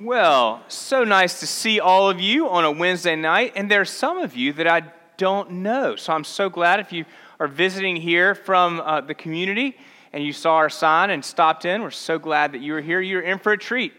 [0.00, 4.18] Well, so nice to see all of you on a Wednesday night, and there's some
[4.18, 4.82] of you that I
[5.16, 5.94] don't know.
[5.94, 7.04] So I'm so glad if you
[7.38, 9.76] are visiting here from uh, the community
[10.12, 11.80] and you saw our sign and stopped in.
[11.80, 13.00] We're so glad that you are here.
[13.00, 13.92] You're in for a treat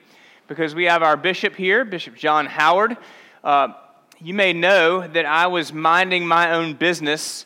[0.49, 2.97] because we have our bishop here, Bishop John Howard.
[3.41, 3.69] Uh,
[4.19, 7.45] you may know that I was minding my own business,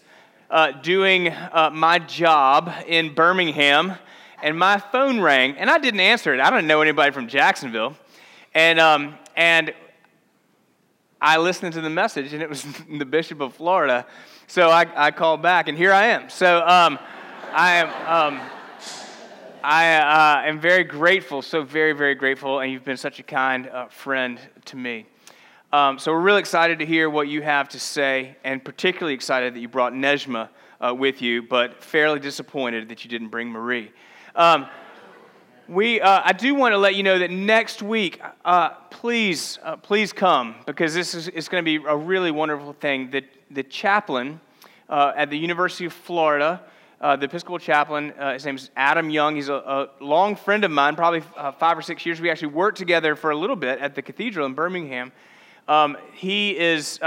[0.50, 3.93] uh, doing uh, my job in Birmingham,
[4.41, 6.39] and my phone rang, and I didn't answer it.
[6.39, 7.95] I don't know anybody from Jacksonville.
[8.59, 9.73] And, um, and
[11.22, 12.66] I listened to the message, and it was
[13.00, 14.05] the Bishop of Florida.
[14.48, 16.30] So I, I called back, and here I am.
[16.30, 17.00] So um,
[17.53, 18.34] I am.
[18.36, 18.41] Um,
[19.64, 23.70] I uh, am very grateful, so very, very grateful, and you've been such a kind
[23.70, 25.05] uh, friend to me.
[25.72, 29.55] Um, so we're really excited to hear what you have to say, and particularly excited
[29.55, 30.50] that you brought Nejma
[30.81, 33.94] uh, with you, but fairly disappointed that you didn't bring Marie.
[34.36, 34.67] Um,
[35.70, 39.76] we, uh, I do want to let you know that next week, uh, please, uh,
[39.76, 43.11] please come because this is, is going to be a really wonderful thing.
[43.11, 44.39] The, the chaplain
[44.89, 46.61] uh, at the University of Florida,
[47.00, 49.36] uh, the Episcopal chaplain, uh, his name is Adam Young.
[49.36, 51.22] He's a, a long friend of mine, probably
[51.59, 52.20] five or six years.
[52.20, 55.11] We actually worked together for a little bit at the cathedral in Birmingham.
[55.67, 57.00] Um, he is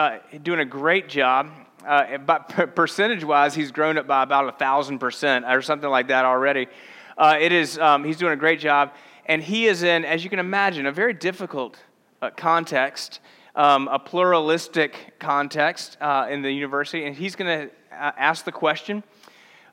[0.45, 1.51] doing a great job.
[1.85, 6.25] but percentage wise, he's grown up by about a thousand percent or something like that
[6.25, 6.69] already.
[7.17, 8.93] Uh, it is, um, he's doing a great job.
[9.27, 11.79] And he is in, as you can imagine, a very difficult
[12.21, 13.21] uh, context,
[13.55, 17.05] um, a pluralistic context uh, in the university.
[17.05, 19.03] And he's going to uh, ask the question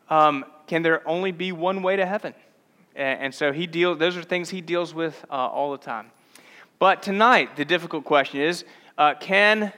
[0.09, 2.33] um, can there only be one way to heaven?
[2.95, 6.11] And, and so he deals, those are things he deals with uh, all the time.
[6.77, 8.65] But tonight, the difficult question is
[8.97, 9.73] uh, can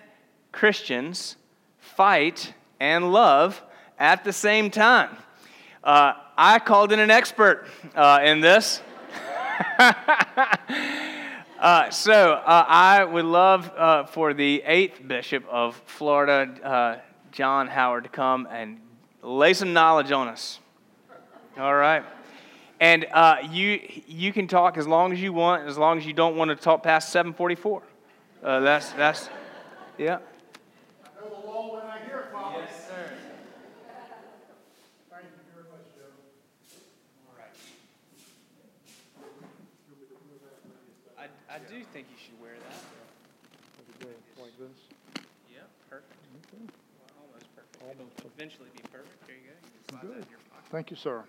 [0.52, 1.38] Christians
[1.80, 3.62] fight and love
[3.98, 5.18] at the same time?
[5.84, 7.66] Uh, I called in an expert
[7.96, 8.84] uh, in this.
[9.80, 9.94] uh,
[11.90, 17.00] so uh, I would love uh, for the eighth bishop of Florida, uh,
[17.32, 18.80] John Howard, to come and
[19.24, 20.60] lay some knowledge on us.
[21.58, 22.04] All right.
[22.80, 23.08] And
[23.52, 26.50] you, you can talk as long as you want, as long as you don't want
[26.50, 27.82] to talk past 744.
[28.44, 29.30] that's, that's,
[29.98, 30.20] yeah.
[48.42, 49.28] Eventually be perfect.
[49.28, 50.08] There you go.
[50.08, 50.26] You good.
[50.72, 51.24] Thank you, sir.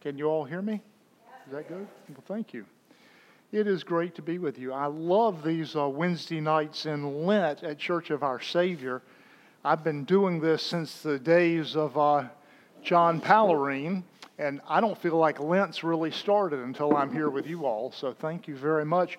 [0.00, 0.80] Can you all hear me?
[1.44, 1.88] Is that good?
[2.08, 2.64] Well, thank you.
[3.50, 4.72] It is great to be with you.
[4.72, 9.02] I love these uh, Wednesday nights in Lent at Church of Our Savior.
[9.64, 12.28] I've been doing this since the days of uh,
[12.80, 14.04] John Pallarine,
[14.38, 17.90] and I don't feel like Lent's really started until I'm here with you all.
[17.90, 19.18] So thank you very much.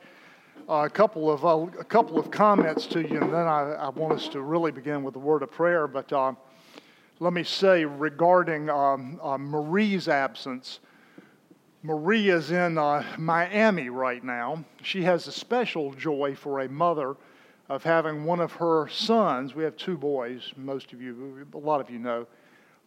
[0.69, 3.89] Uh, a couple of uh, a couple of comments to you, and then I, I,
[3.89, 5.87] want us to really begin with a word of prayer.
[5.87, 6.33] But uh,
[7.19, 10.79] let me say regarding um, uh, Marie's absence.
[11.81, 14.63] Marie is in uh, Miami right now.
[14.83, 17.15] She has a special joy for a mother
[17.69, 19.55] of having one of her sons.
[19.55, 22.27] We have two boys, most of you, a lot of you know,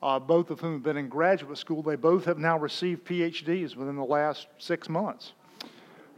[0.02, 1.82] uh, both of whom have been in graduate school.
[1.82, 5.32] They both have now received PhDs within the last six months.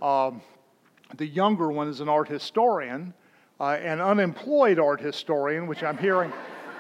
[0.01, 0.43] Um,
[1.17, 3.15] the younger one is an art historian,
[3.59, 6.33] uh, an unemployed art historian, which I'm hearing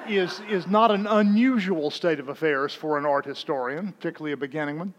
[0.08, 4.78] is, is not an unusual state of affairs for an art historian, particularly a beginning
[4.78, 4.94] one.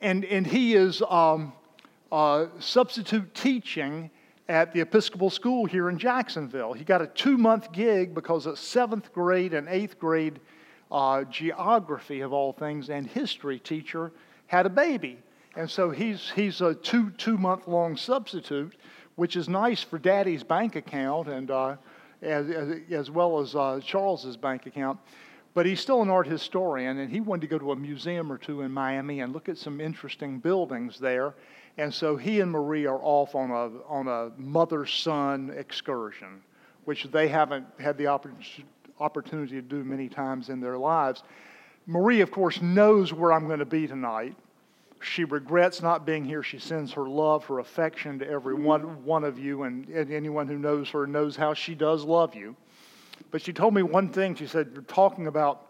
[0.00, 1.52] And, and he is um,
[2.12, 4.10] uh, substitute teaching
[4.48, 6.72] at the Episcopal School here in Jacksonville.
[6.72, 10.40] He got a two month gig because a seventh grade and eighth grade
[10.90, 14.12] uh, geography, of all things, and history teacher
[14.46, 15.18] had a baby.
[15.56, 18.74] And so he's, he's a two, two month long substitute,
[19.16, 21.76] which is nice for daddy's bank account and uh,
[22.22, 24.98] as, as, as well as uh, Charles's bank account.
[25.54, 28.38] But he's still an art historian, and he wanted to go to a museum or
[28.38, 31.34] two in Miami and look at some interesting buildings there.
[31.78, 36.42] And so he and Marie are off on a, on a mother son excursion,
[36.84, 41.22] which they haven't had the opportunity to do many times in their lives.
[41.86, 44.36] Marie, of course, knows where I'm going to be tonight.
[45.00, 46.42] She regrets not being here.
[46.42, 50.48] She sends her love, her affection to every one, one of you, and, and anyone
[50.48, 52.56] who knows her knows how she does love you.
[53.30, 54.34] But she told me one thing.
[54.34, 55.68] She said, You're talking about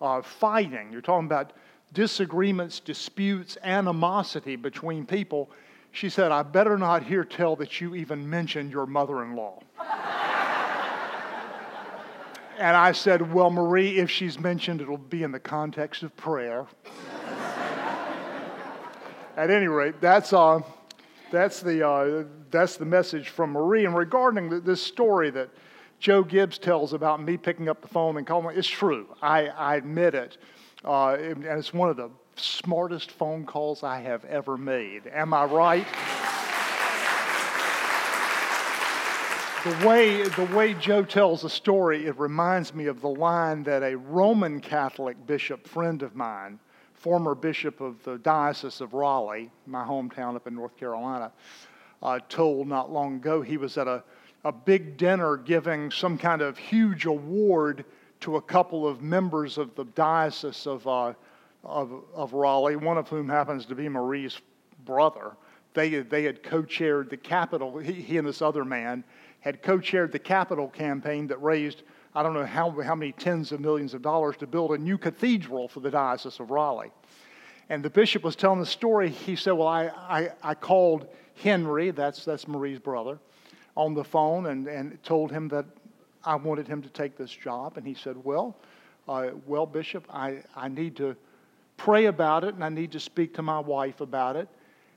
[0.00, 1.52] uh, fighting, you're talking about
[1.92, 5.50] disagreements, disputes, animosity between people.
[5.92, 9.62] She said, I better not hear tell that you even mentioned your mother in law.
[12.58, 16.66] and I said, Well, Marie, if she's mentioned, it'll be in the context of prayer.
[19.36, 20.60] At any rate, that's, uh,
[21.32, 23.84] that's, the, uh, that's the message from Marie.
[23.84, 25.50] And regarding this story that
[25.98, 29.08] Joe Gibbs tells about me picking up the phone and calling, it's true.
[29.20, 30.38] I, I admit it.
[30.84, 35.08] Uh, and it's one of the smartest phone calls I have ever made.
[35.12, 35.86] Am I right?
[39.64, 43.82] the way, the way Joe tells the story, it reminds me of the line that
[43.82, 46.58] a Roman Catholic bishop friend of mine,
[47.04, 51.30] former bishop of the Diocese of Raleigh, my hometown up in North Carolina,
[52.02, 53.42] uh, told not long ago.
[53.42, 54.02] He was at a,
[54.42, 57.84] a big dinner giving some kind of huge award
[58.20, 61.12] to a couple of members of the Diocese of, uh,
[61.62, 64.40] of, of Raleigh, one of whom happens to be Marie's
[64.86, 65.32] brother.
[65.74, 69.04] They, they had co chaired the capital, he, he and this other man
[69.40, 71.82] had co chaired the capital campaign that raised,
[72.14, 74.96] I don't know how, how many tens of millions of dollars to build a new
[74.96, 76.92] cathedral for the Diocese of Raleigh.
[77.68, 79.08] And the bishop was telling the story.
[79.08, 81.08] He said, Well, I, I, I called
[81.42, 83.18] Henry, that's, that's Marie's brother,
[83.76, 85.64] on the phone and, and told him that
[86.24, 87.76] I wanted him to take this job.
[87.76, 88.56] And he said, Well,
[89.08, 91.16] uh, well, Bishop, I, I need to
[91.76, 94.48] pray about it and I need to speak to my wife about it.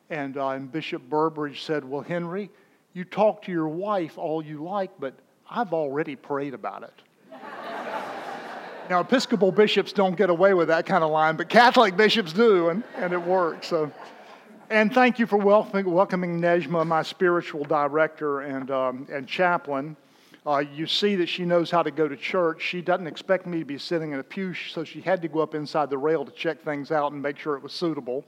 [0.09, 2.51] And, uh, and Bishop Burbidge said, Well, Henry,
[2.93, 5.15] you talk to your wife all you like, but
[5.49, 7.01] I've already prayed about it.
[8.89, 12.69] Now, Episcopal bishops don't get away with that kind of line, but Catholic bishops do,
[12.69, 13.68] and, and it works.
[13.68, 13.92] So,
[14.69, 19.98] and thank you for welcoming, welcoming Nejma, my spiritual director and, um, and chaplain.
[20.45, 22.62] Uh, you see that she knows how to go to church.
[22.62, 25.39] She doesn't expect me to be sitting in a pew, so she had to go
[25.39, 28.24] up inside the rail to check things out and make sure it was suitable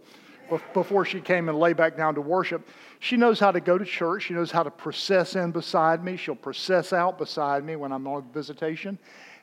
[0.74, 2.68] before she came and lay back down to worship.
[3.00, 4.24] She knows how to go to church.
[4.24, 6.18] She knows how to process in beside me.
[6.18, 8.98] She'll process out beside me when I'm on visitation.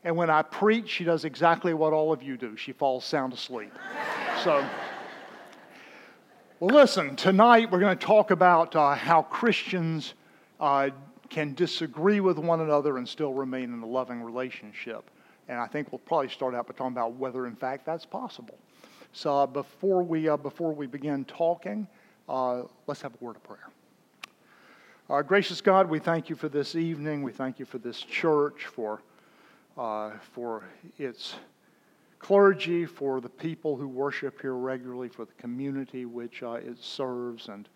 [0.05, 2.57] And when I preach, she does exactly what all of you do.
[2.57, 3.73] She falls sound asleep.
[4.45, 4.65] so,
[6.61, 10.15] well, listen, tonight we're going to talk about uh, how Christians
[10.61, 10.91] uh,
[11.29, 15.11] can disagree with one another and still remain in a loving relationship.
[15.49, 18.59] And I think we'll probably start out by talking about whether, in fact, that's possible.
[19.17, 21.89] So uh, before we, uh, before we begin talking,
[22.29, 23.71] uh, let's have a word of prayer.
[25.09, 27.23] Uh, gracious God, we thank you for this evening.
[27.23, 29.01] We thank you for this church, for,
[29.79, 30.65] uh, for
[30.99, 31.37] its
[32.19, 37.49] clergy, for the people who worship here regularly, for the community which uh, it serves,
[37.49, 37.71] and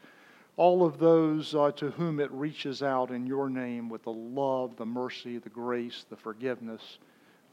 [0.58, 4.84] all of those to whom it reaches out in your name with the love, the
[4.84, 6.98] mercy, the grace, the forgiveness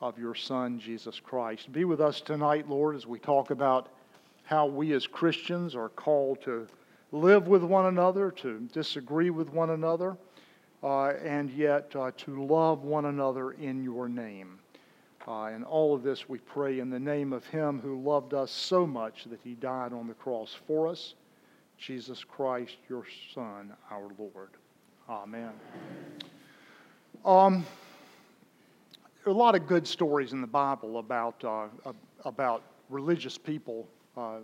[0.02, 1.72] of your Son, Jesus Christ.
[1.72, 3.90] Be with us tonight, Lord, as we talk about
[4.44, 6.68] how we as Christians are called to
[7.12, 10.16] live with one another, to disagree with one another,
[10.84, 14.60] uh, and yet uh, to love one another in your name.
[15.28, 18.52] Uh, and all of this we pray in the name of Him who loved us
[18.52, 21.16] so much that He died on the cross for us,
[21.78, 23.04] Jesus Christ, your
[23.34, 24.52] Son, our Lord.
[25.10, 25.52] Amen.
[27.26, 27.87] Um, there are
[29.28, 31.68] a lot of good stories in the Bible about, uh,
[32.24, 33.86] about religious people
[34.16, 34.38] uh,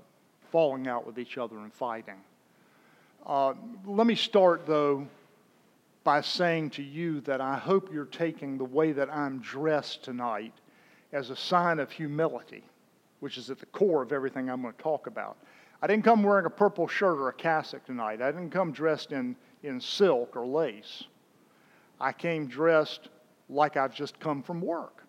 [0.52, 2.20] falling out with each other and fighting.
[3.26, 3.54] Uh,
[3.86, 5.08] let me start, though,
[6.04, 10.54] by saying to you that I hope you're taking the way that I'm dressed tonight
[11.14, 12.64] as a sign of humility,
[13.22, 15.38] which is at the core of everything I'm going to talk about.
[15.82, 18.22] I didn't come wearing a purple shirt or a cassock tonight.
[18.22, 21.04] I didn't come dressed in, in silk or lace.
[22.02, 23.08] I came dressed
[23.50, 25.06] like I've just come from work.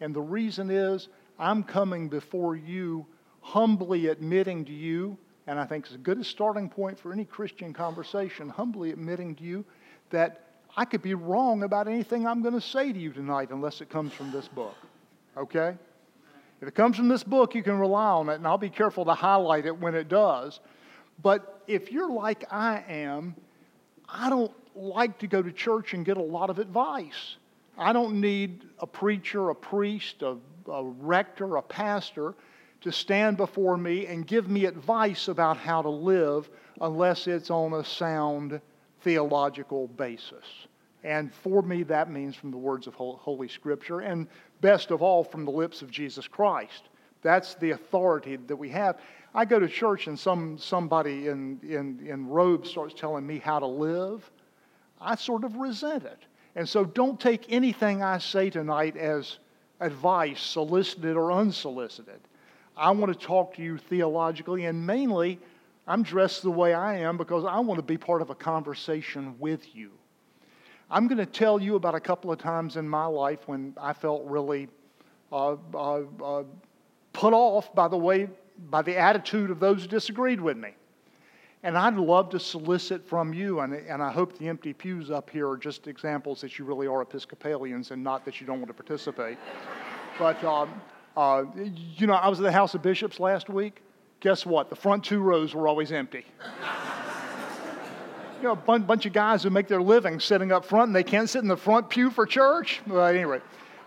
[0.00, 1.08] And the reason is
[1.38, 3.06] I'm coming before you
[3.40, 7.72] humbly admitting to you, and I think it's a good starting point for any Christian
[7.72, 9.64] conversation, humbly admitting to you
[10.10, 10.46] that
[10.76, 13.90] I could be wrong about anything I'm going to say to you tonight unless it
[13.90, 14.76] comes from this book.
[15.36, 15.76] Okay?
[16.60, 19.04] If it comes from this book, you can rely on it, and I'll be careful
[19.06, 20.60] to highlight it when it does.
[21.20, 23.34] But if you're like I am,
[24.08, 27.36] I don't like to go to church and get a lot of advice.
[27.76, 30.36] I don't need a preacher, a priest, a,
[30.70, 32.34] a rector, a pastor
[32.82, 36.50] to stand before me and give me advice about how to live
[36.80, 38.60] unless it's on a sound
[39.02, 40.44] theological basis.
[41.04, 44.28] And for me, that means from the words of Holy Scripture, and
[44.60, 46.88] best of all, from the lips of Jesus Christ.
[47.22, 48.98] That's the authority that we have.
[49.34, 53.58] I go to church and some, somebody in, in, in robes starts telling me how
[53.58, 54.30] to live.
[55.00, 56.18] I sort of resent it.
[56.54, 59.38] And so don't take anything I say tonight as
[59.80, 62.20] advice, solicited or unsolicited.
[62.76, 65.38] I want to talk to you theologically, and mainly,
[65.86, 69.34] I'm dressed the way I am because I want to be part of a conversation
[69.38, 69.90] with you.
[70.90, 73.94] I'm going to tell you about a couple of times in my life when I
[73.94, 74.68] felt really
[75.32, 76.44] uh, uh, uh,
[77.14, 78.28] put off by the way,
[78.70, 80.74] by the attitude of those who disagreed with me.
[81.64, 85.30] And I'd love to solicit from you, and, and I hope the empty pews up
[85.30, 88.68] here are just examples that you really are Episcopalians and not that you don't want
[88.68, 89.38] to participate.
[90.18, 90.80] but, um,
[91.16, 93.80] uh, you know, I was at the House of Bishops last week.
[94.18, 94.70] Guess what?
[94.70, 96.26] The front two rows were always empty.
[98.38, 100.96] you know, a bunch, bunch of guys who make their living sitting up front and
[100.96, 102.80] they can't sit in the front pew for church.
[102.88, 103.42] Well, at any rate,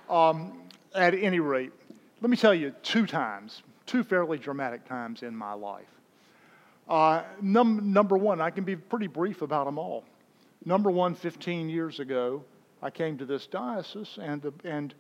[0.10, 0.62] um,
[0.94, 1.74] at any rate,
[2.22, 5.95] let me tell you two times, two fairly dramatic times in my life.
[6.88, 10.04] Uh, num- number one, I can be pretty brief about them all.
[10.66, 12.44] Number one, 15 years ago,
[12.82, 14.94] I came to this diocese, and, and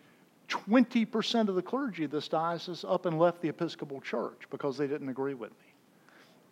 [0.49, 4.87] 20% of the clergy of this diocese up and left the Episcopal Church because they
[4.87, 5.73] didn't agree with me.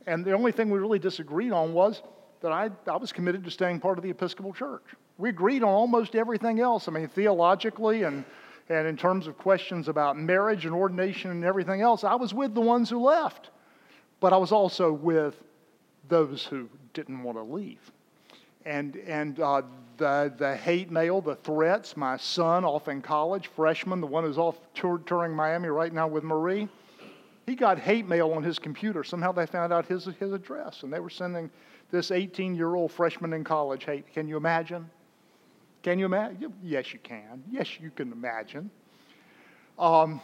[0.05, 2.01] And the only thing we really disagreed on was
[2.41, 4.83] that I, I was committed to staying part of the Episcopal Church.
[5.17, 6.87] We agreed on almost everything else.
[6.87, 8.25] I mean, theologically and,
[8.69, 12.53] and in terms of questions about marriage and ordination and everything else, I was with
[12.53, 13.49] the ones who left
[14.23, 15.35] but I was also with
[16.07, 17.91] those who didn't want to leave.
[18.63, 19.63] And, and uh,
[19.97, 24.37] the, the hate mail, the threats, my son off in college, freshman, the one who's
[24.37, 26.69] off tour, touring Miami right now with Marie,
[27.45, 29.03] he got hate mail on his computer.
[29.03, 31.51] Somehow they found out his, his address, and they were sending
[31.91, 34.05] this 18 year old freshman in college hate.
[34.13, 34.89] Can you imagine?
[35.81, 36.53] Can you imagine?
[36.63, 37.43] Yes, you can.
[37.51, 38.71] Yes, you can imagine.
[39.77, 40.21] Um,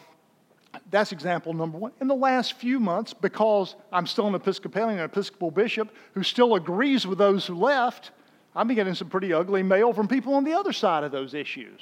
[0.92, 1.92] that's example number one.
[2.02, 6.56] In the last few months, because I'm still an Episcopalian, an Episcopal bishop who still
[6.56, 8.12] agrees with those who left,
[8.56, 11.34] I've been getting some pretty ugly mail from people on the other side of those
[11.34, 11.80] issues.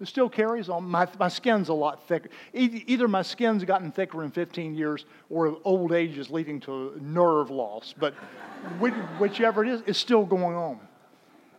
[0.00, 0.84] It still carries on.
[0.84, 2.28] My, my skin's a lot thicker.
[2.52, 7.50] Either my skin's gotten thicker in 15 years or old age is leading to nerve
[7.50, 7.94] loss.
[7.98, 8.14] But
[9.18, 10.78] whichever it is, it's still going on.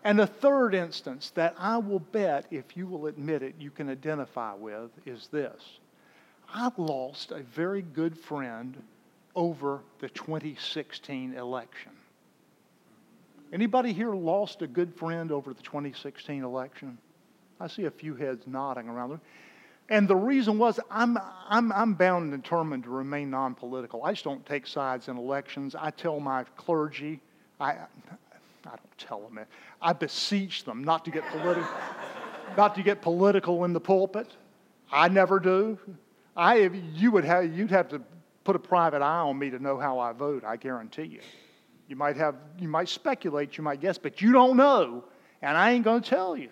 [0.05, 3.89] And the third instance that I will bet, if you will admit it, you can
[3.89, 5.79] identify with is this
[6.53, 8.81] I lost a very good friend
[9.35, 11.91] over the 2016 election.
[13.51, 16.97] Anybody here lost a good friend over the 2016 election?
[17.59, 19.21] I see a few heads nodding around there.
[19.89, 24.03] And the reason was I'm, I'm, I'm bound and determined to remain non political.
[24.03, 25.75] I just don't take sides in elections.
[25.75, 27.19] I tell my clergy,
[27.59, 27.77] I, I
[28.65, 29.47] don't tell them it,
[29.81, 31.67] I beseech them not to get, politi-
[32.57, 34.27] not to get political in the pulpit.
[34.91, 35.77] I never do.
[36.39, 38.01] I, you would have, you'd have to
[38.45, 41.19] put a private eye on me to know how I vote, I guarantee you.
[41.89, 45.03] You might have, you might speculate, you might guess, but you don't know,
[45.41, 46.49] and I ain't going to tell you.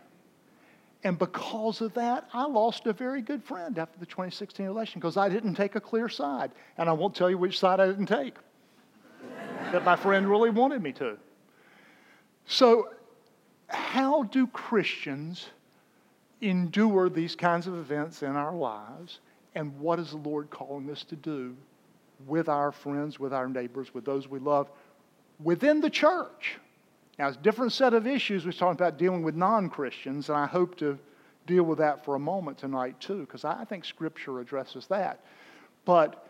[1.06, 5.15] And because of that, I lost a very good friend after the 2016 election because
[5.15, 6.51] I didn't take a clear side.
[6.77, 8.34] And I won't tell you which side I didn't take
[9.72, 11.17] that my friend really wanted me to.
[12.46, 12.89] So,
[13.67, 15.48] how do Christians
[16.41, 19.20] endure these kinds of events in our lives?
[19.57, 21.55] And what is the Lord calling us to do
[22.27, 24.69] with our friends, with our neighbors, with those we love
[25.43, 26.59] within the church?
[27.17, 28.45] Now, it's a different set of issues.
[28.45, 30.99] We're talking about dealing with non Christians, and I hope to
[31.47, 35.21] deal with that for a moment tonight, too, because I think Scripture addresses that.
[35.85, 36.27] But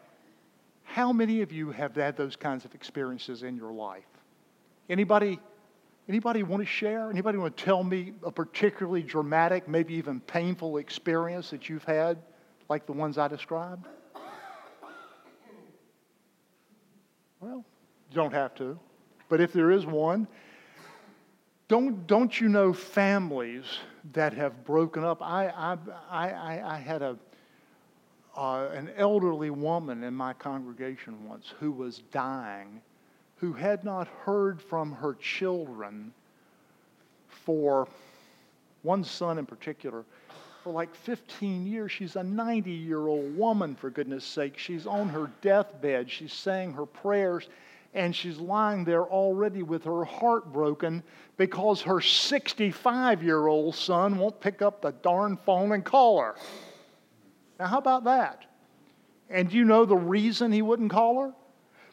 [0.86, 4.07] how many of you have had those kinds of experiences in your life?
[4.89, 5.38] Anybody,
[6.07, 7.10] anybody want to share?
[7.10, 12.17] Anybody want to tell me a particularly dramatic, maybe even painful experience that you've had?
[12.70, 13.86] Like the ones I described?
[17.40, 17.64] Well,
[18.10, 18.80] you don't have to.
[19.30, 20.28] But if there is one,
[21.68, 23.66] don't, don't you know families
[24.14, 25.22] that have broken up?
[25.22, 25.78] I, I,
[26.10, 27.18] I, I had a,
[28.36, 32.82] uh, an elderly woman in my congregation once who was dying,
[33.36, 36.14] who had not heard from her children
[37.28, 37.88] for
[38.84, 40.06] one son in particular
[40.68, 41.94] for like 15 years.
[41.94, 44.58] She's a 90 year old woman, for goodness sake.
[44.58, 46.12] She's on her deathbed.
[46.12, 47.48] She's saying her prayers,
[47.94, 51.04] and she's lying there already with her heart broken
[51.38, 56.36] because her 65 year old son won't pick up the darn phone and call her.
[57.58, 58.44] Now, how about that?
[59.30, 61.34] And you know the reason he wouldn't call her?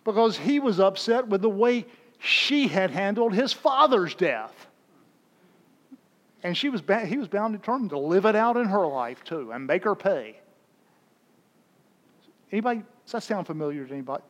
[0.02, 1.86] Because he was upset with the way
[2.18, 4.63] she had handled his father's death.
[6.44, 9.24] And she was he was bound and determined to live it out in her life
[9.24, 10.36] too and make her pay.
[12.52, 14.22] Anybody, does that sound familiar to anybody?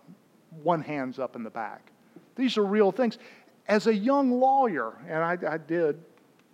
[0.62, 1.90] One hand's up in the back.
[2.36, 3.18] These are real things.
[3.66, 6.00] As a young lawyer, and I, I did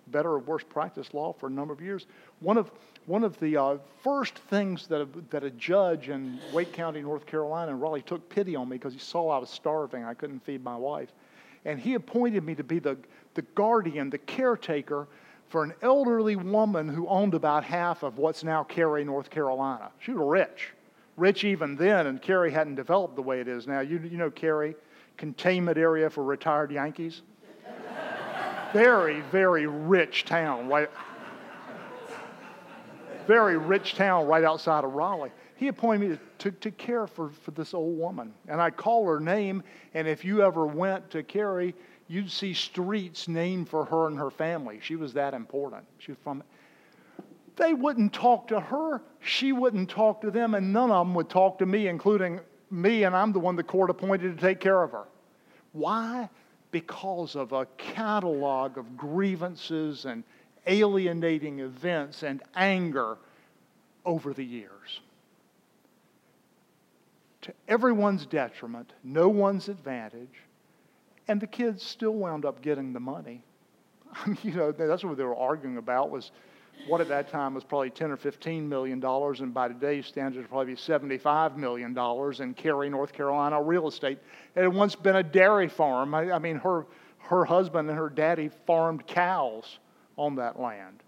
[0.08, 2.06] better or worse practice law for a number of years,
[2.40, 2.70] one of,
[3.06, 7.26] one of the uh, first things that a, that a judge in Wake County, North
[7.26, 10.04] Carolina, and Raleigh took pity on me because he saw I was starving.
[10.04, 11.10] I couldn't feed my wife.
[11.64, 12.96] And he appointed me to be the,
[13.34, 15.06] the guardian, the caretaker
[15.50, 19.90] for an elderly woman who owned about half of what's now Cary, North Carolina.
[19.98, 20.68] She was rich,
[21.16, 23.80] rich even then, and Cary hadn't developed the way it is now.
[23.80, 24.76] You, you know Cary,
[25.16, 27.22] containment area for retired Yankees.
[28.72, 30.88] very, very rich town, right?
[33.26, 35.32] Very rich town right outside of Raleigh.
[35.56, 38.32] He appointed me to, to, to care for, for this old woman.
[38.46, 39.64] And I'd call her name,
[39.94, 41.74] and if you ever went to Cary,
[42.10, 44.80] you'd see streets named for her and her family.
[44.82, 45.84] She was that important.
[45.98, 46.42] She was from.
[47.54, 49.00] They wouldn't talk to her.
[49.20, 53.04] She wouldn't talk to them, and none of them would talk to me, including me,
[53.04, 55.04] and I'm the one the court appointed to take care of her.
[55.72, 56.28] Why?
[56.72, 60.24] Because of a catalog of grievances and
[60.66, 63.18] alienating events and anger
[64.04, 65.00] over the years.
[67.42, 70.42] To everyone's detriment, no one's advantage,
[71.30, 73.42] and the kids still wound up getting the money.
[74.42, 76.32] You know, that's what they were arguing about was
[76.88, 80.48] what at that time was probably 10 or 15 million dollars, and by today's standards,
[80.48, 84.18] probably 75 million dollars in Cary, North Carolina real estate.
[84.56, 86.12] It had once been a dairy farm.
[86.12, 86.86] I, I mean, her
[87.18, 89.78] her husband and her daddy farmed cows
[90.16, 91.04] on that land,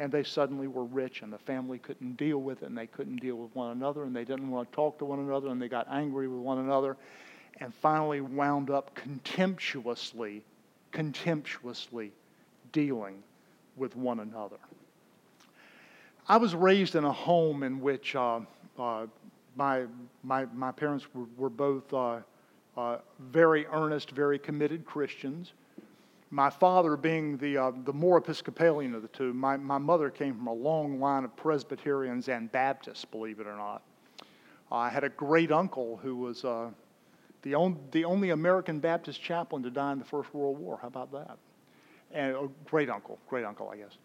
[0.00, 3.20] and they suddenly were rich, and the family couldn't deal with it, and they couldn't
[3.20, 5.68] deal with one another, and they didn't want to talk to one another, and they
[5.68, 6.96] got angry with one another,
[7.60, 10.42] and finally wound up contemptuously,
[10.90, 12.12] contemptuously
[12.72, 13.22] dealing
[13.76, 14.56] with one another.
[16.28, 18.40] I was raised in a home in which uh,
[18.78, 19.06] uh,
[19.56, 19.84] my,
[20.22, 22.20] my, my parents were, were both uh,
[22.76, 25.52] uh very earnest, very committed Christians.
[26.30, 30.34] My father being the, uh, the more Episcopalian of the two, my, my mother came
[30.34, 33.82] from a long line of Presbyterians and Baptists, believe it or not.
[34.70, 36.70] I had a great uncle who was uh,
[37.42, 40.78] the, on, the only American Baptist chaplain to die in the First World War.
[40.80, 41.36] How about that?
[42.12, 43.96] And a great uncle, great uncle, I guess.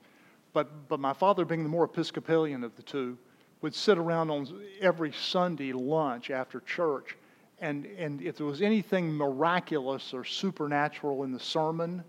[0.54, 3.18] But, but my father, being the more Episcopalian of the two,
[3.62, 4.48] would sit around on
[4.82, 7.16] every Sunday lunch after church.
[7.60, 12.04] And, and if there was anything miraculous or supernatural in the sermon,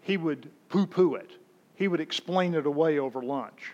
[0.00, 1.30] he would poo poo it.
[1.74, 3.72] He would explain it away over lunch.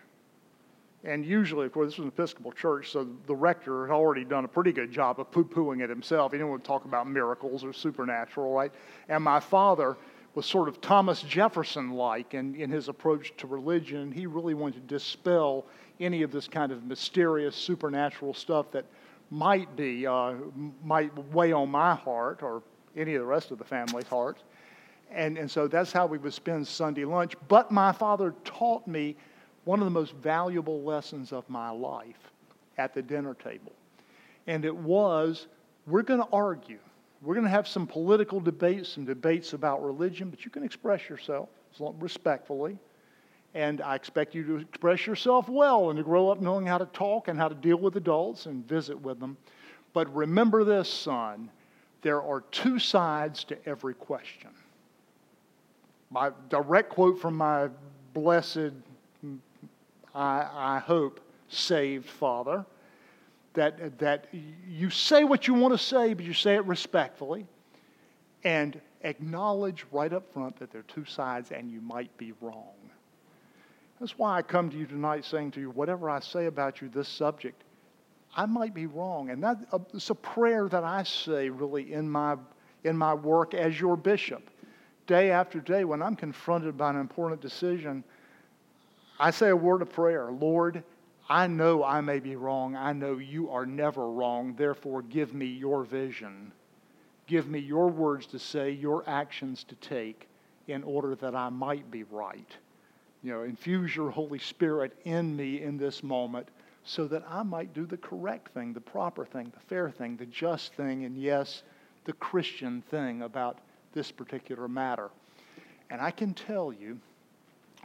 [1.02, 4.44] And usually, of course, this was an Episcopal church, so the rector had already done
[4.44, 6.32] a pretty good job of poo pooing it himself.
[6.32, 8.70] He didn't want to talk about miracles or supernatural, right?
[9.08, 9.96] And my father
[10.34, 14.12] was sort of Thomas Jefferson like in, in his approach to religion.
[14.12, 15.66] He really wanted to dispel
[15.98, 18.84] any of this kind of mysterious supernatural stuff that
[19.30, 20.34] might be, uh,
[20.84, 22.62] might weigh on my heart or
[22.96, 24.42] any of the rest of the family's hearts.
[25.10, 27.34] And, and so that's how we would spend Sunday lunch.
[27.48, 29.16] But my father taught me
[29.64, 32.30] one of the most valuable lessons of my life
[32.78, 33.72] at the dinner table.
[34.46, 35.46] And it was
[35.86, 36.78] we're going to argue
[37.22, 41.08] we're going to have some political debates, some debates about religion, but you can express
[41.08, 41.48] yourself
[41.98, 42.78] respectfully.
[43.52, 46.86] And I expect you to express yourself well and to grow up knowing how to
[46.86, 49.36] talk and how to deal with adults and visit with them.
[49.92, 51.50] But remember this, son
[52.02, 54.48] there are two sides to every question.
[56.10, 57.68] My direct quote from my
[58.14, 58.72] blessed,
[60.14, 62.64] I, I hope, saved father
[63.54, 64.26] that, that
[64.68, 67.46] you say what you want to say, but you say it respectfully,
[68.44, 72.74] and acknowledge right up front that there are two sides and you might be wrong.
[73.98, 76.88] That's why I come to you tonight saying to you, whatever I say about you,
[76.88, 77.64] this subject,
[78.34, 79.30] I might be wrong.
[79.30, 82.36] And that, uh, a prayer that I say really in my,
[82.84, 84.48] in my work as your bishop.
[85.06, 88.04] Day after day, when I'm confronted by an important decision,
[89.20, 90.82] I say a word of prayer Lord,
[91.28, 92.74] I know I may be wrong.
[92.74, 94.54] I know you are never wrong.
[94.56, 96.52] Therefore, give me your vision.
[97.26, 100.26] Give me your words to say, your actions to take
[100.66, 102.50] in order that I might be right.
[103.22, 106.48] You know, infuse your Holy Spirit in me in this moment
[106.82, 110.26] so that I might do the correct thing, the proper thing, the fair thing, the
[110.26, 111.62] just thing, and yes,
[112.06, 113.58] the Christian thing about
[113.92, 115.10] this particular matter.
[115.90, 116.98] And I can tell you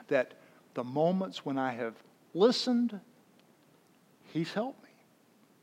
[0.08, 0.34] that
[0.76, 1.96] the moments when I have
[2.34, 3.00] listened
[4.36, 4.90] He's helped me.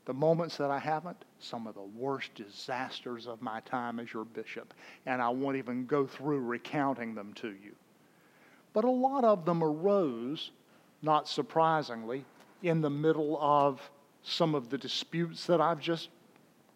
[0.05, 4.25] The moments that I haven't, some of the worst disasters of my time as your
[4.25, 4.73] bishop.
[5.05, 7.75] And I won't even go through recounting them to you.
[8.73, 10.49] But a lot of them arose,
[11.03, 12.25] not surprisingly,
[12.63, 13.79] in the middle of
[14.23, 16.09] some of the disputes that I've just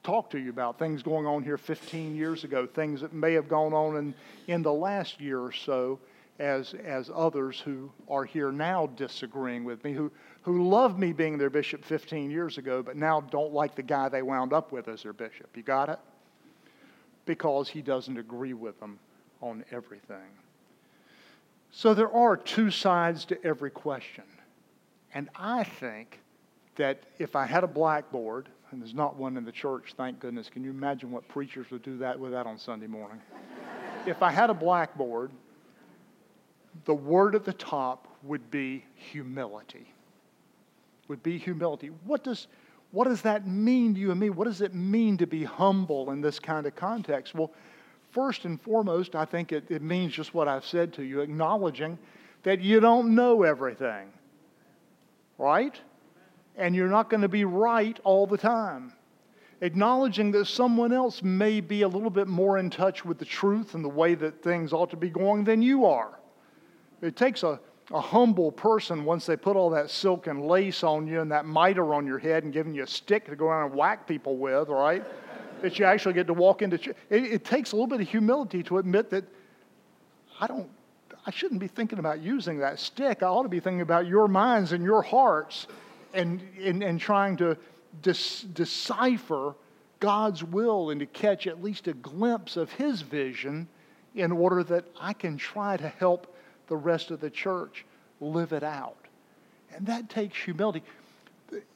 [0.04, 0.78] talked to you about.
[0.78, 4.13] Things going on here 15 years ago, things that may have gone on in,
[4.45, 5.97] in the last year or so
[6.39, 11.38] as, as others who are here now disagreeing with me, who, who loved me being
[11.38, 14.88] their bishop 15 years ago, but now don't like the guy they wound up with
[14.88, 15.50] as their bishop.
[15.56, 16.00] You got it?
[17.26, 19.00] Because he doesn't agree with them
[19.41, 20.30] on everything.
[21.71, 24.23] So there are two sides to every question.
[25.13, 26.19] And I think
[26.76, 30.50] that if I had a blackboard and there's not one in the church, thank goodness.
[30.50, 33.19] Can you imagine what preachers would do that with that on Sunday morning?
[34.06, 35.32] if I had a blackboard,
[36.86, 39.94] the word at the top would be humility.
[41.08, 41.92] Would be humility.
[42.06, 42.48] What does,
[42.92, 44.30] what does that mean to you and me?
[44.30, 47.34] What does it mean to be humble in this kind of context?
[47.34, 47.52] Well,
[48.12, 51.98] first and foremost, I think it, it means just what I've said to you, acknowledging
[52.44, 54.12] that you don't know everything,
[55.38, 55.80] right?
[56.56, 58.94] And you're not going to be right all the time.
[59.62, 63.74] Acknowledging that someone else may be a little bit more in touch with the truth
[63.74, 66.20] and the way that things ought to be going than you are.
[67.01, 67.60] It takes a,
[67.91, 71.45] a humble person once they put all that silk and lace on you and that
[71.45, 74.38] mitre on your head and giving you a stick to go around and whack people
[74.38, 75.03] with, right?
[75.62, 76.95] that you actually get to walk into church.
[77.10, 79.25] It, it takes a little bit of humility to admit that
[80.39, 80.69] I don't,
[81.25, 83.23] I shouldn't be thinking about using that stick.
[83.23, 85.67] I ought to be thinking about your minds and your hearts
[86.13, 87.57] and, and, and trying to
[88.01, 89.55] dis- decipher
[89.99, 93.67] God's will and to catch at least a glimpse of His vision
[94.15, 96.36] in order that I can try to help
[96.67, 97.86] the rest of the church
[98.19, 98.97] live it out.
[99.75, 100.84] And that takes humility.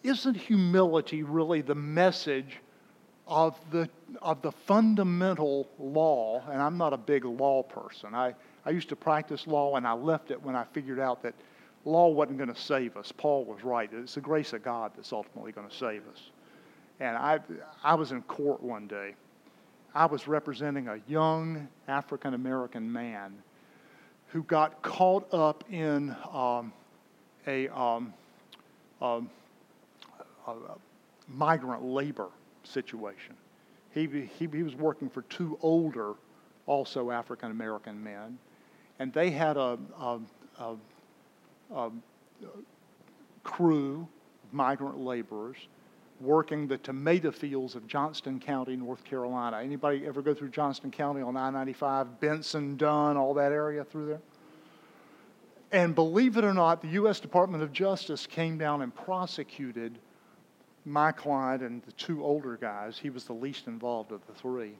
[0.04, 2.58] Isn't humility really the message
[3.28, 3.90] of the,
[4.22, 6.44] of the fundamental law?
[6.50, 8.14] And I'm not a big law person.
[8.14, 8.34] I,
[8.66, 11.36] I used to practice law and I left it when I figured out that
[11.86, 13.12] law wasn't going to save us.
[13.12, 13.90] Paul was right.
[13.94, 16.30] It's the grace of God that's ultimately going to save us.
[17.00, 17.40] And I,
[17.84, 19.16] I was in court one day.
[19.94, 23.34] I was representing a young African American man
[24.32, 26.72] who got caught up in um,
[27.48, 28.14] a, um,
[29.02, 29.30] um,
[30.48, 30.56] a,
[31.28, 32.28] migrant labor
[32.64, 33.36] situation.
[33.94, 36.14] He, he, he was working for two older,
[36.66, 38.38] also African American men,
[39.00, 40.20] and they had a, a,
[40.60, 40.76] a,
[41.76, 41.92] a
[43.44, 44.08] crew
[44.44, 45.58] of migrant laborers
[46.22, 49.62] working the tomato fields of Johnston County, North Carolina.
[49.62, 54.22] Anybody ever go through Johnston County on I-95, Benson, Dunn, all that area through there?
[55.72, 57.20] And believe it or not, the U.S.
[57.20, 59.98] Department of Justice came down and prosecuted
[60.86, 62.98] my client and the two older guys.
[62.98, 64.74] He was the least involved of the three.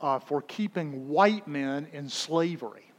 [0.00, 2.90] Uh, for keeping white men in slavery.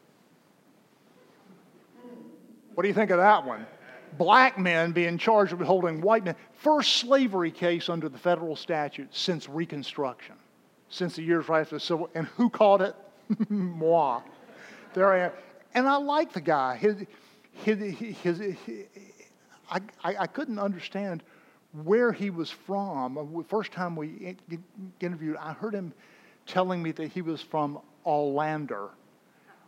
[2.73, 3.65] What do you think of that one?
[4.17, 6.36] Black men being charged with holding white men.
[6.54, 10.36] First slavery case under the federal statute since Reconstruction,
[10.89, 12.95] since the years right after the Civil And who called it?
[13.49, 14.21] Moi.
[14.93, 15.32] There I am.
[15.73, 16.76] And I like the guy.
[16.76, 16.97] His,
[17.52, 18.56] his, his, his
[19.69, 21.23] I, I, I, couldn't understand
[21.84, 23.15] where he was from.
[23.15, 24.36] The First time we
[24.99, 25.93] interviewed, I heard him
[26.45, 28.91] telling me that he was from Orlando.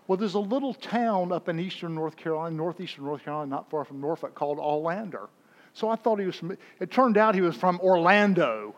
[0.07, 3.85] Well, there's a little town up in eastern North Carolina, northeastern North Carolina, not far
[3.85, 5.29] from Norfolk, called Orlando.
[5.73, 8.75] So I thought he was from, it turned out he was from Orlando.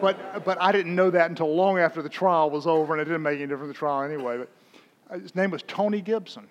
[0.00, 3.04] But, but I didn't know that until long after the trial was over, and it
[3.04, 4.38] didn't make any difference in the trial anyway.
[4.38, 4.48] But
[5.10, 6.48] uh, his name was Tony Gibson.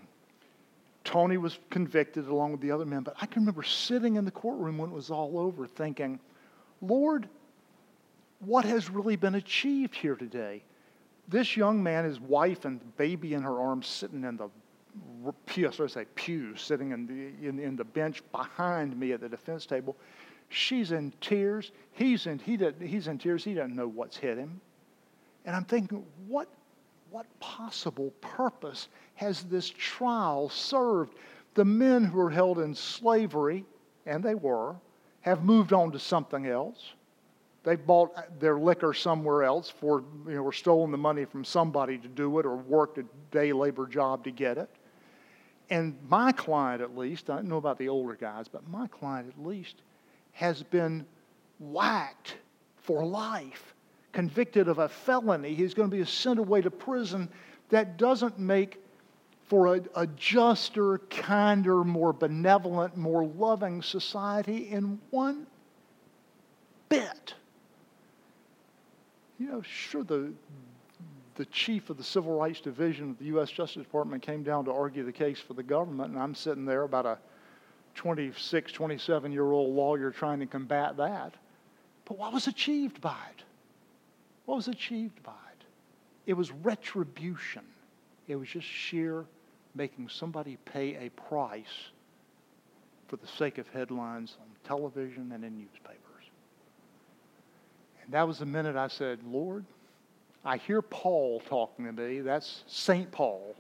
[1.04, 4.32] Tony was convicted along with the other men, but I can remember sitting in the
[4.32, 6.20] courtroom when it was all over thinking,
[6.82, 7.28] Lord,
[8.40, 10.64] what has really been achieved here today?
[11.32, 14.50] This young man, his wife and baby in her arms, sitting in the
[15.46, 19.22] pew, sorry to say pew, sitting in the, in, in the bench behind me at
[19.22, 19.96] the defense table.
[20.50, 21.72] She's in tears.
[21.94, 23.46] He's in, he he's in tears.
[23.46, 24.60] He doesn't know what's hit him.
[25.46, 26.50] And I'm thinking, what,
[27.10, 31.16] what possible purpose has this trial served?
[31.54, 33.64] The men who were held in slavery,
[34.06, 34.76] and they were,
[35.22, 36.94] have moved on to something else.
[37.64, 41.98] They've bought their liquor somewhere else for, you know, or stolen the money from somebody
[42.00, 44.70] to do it or worked a day labor job to get it.
[45.70, 49.30] And my client, at least, I don't know about the older guys, but my client,
[49.30, 49.76] at least,
[50.34, 51.06] has been
[51.60, 52.36] whacked
[52.78, 53.76] for life,
[54.12, 55.54] convicted of a felony.
[55.54, 57.30] He's going to be sent away to prison.
[57.70, 58.84] That doesn't make
[59.44, 65.46] for a, a juster, kinder, more benevolent, more loving society in one
[66.90, 67.36] bit.
[69.42, 70.32] You know, sure, the,
[71.34, 73.50] the chief of the Civil Rights Division of the U.S.
[73.50, 76.84] Justice Department came down to argue the case for the government, and I'm sitting there
[76.84, 77.18] about a
[77.96, 81.34] 26, 27 year old lawyer trying to combat that.
[82.06, 83.44] But what was achieved by it?
[84.46, 85.66] What was achieved by it?
[86.28, 87.64] It was retribution.
[88.28, 89.26] It was just sheer
[89.74, 91.90] making somebody pay a price
[93.08, 96.11] for the sake of headlines on television and in newspapers.
[98.12, 99.66] That was the minute I said, Lord,
[100.44, 102.20] I hear Paul talking to me.
[102.20, 103.10] That's St.
[103.12, 103.56] Paul.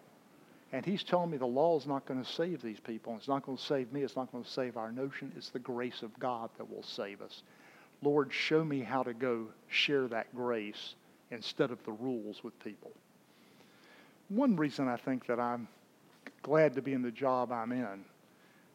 [0.73, 3.15] And he's telling me the law is not going to save these people.
[3.17, 4.03] It's not going to save me.
[4.03, 5.31] It's not going to save our notion.
[5.35, 7.43] It's the grace of God that will save us.
[8.01, 10.95] Lord, show me how to go share that grace
[11.29, 12.91] instead of the rules with people.
[14.29, 15.67] One reason I think that I'm
[16.41, 18.05] glad to be in the job I'm in,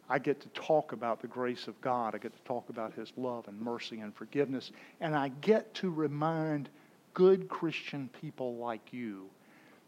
[0.09, 2.15] I get to talk about the grace of God.
[2.15, 4.71] I get to talk about His love and mercy and forgiveness.
[5.01, 6.69] And I get to remind
[7.15, 9.27] good Christian people like you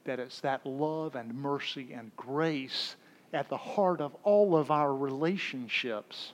[0.05, 2.97] that it's that love and mercy and grace
[3.33, 6.33] at the heart of all of our relationships.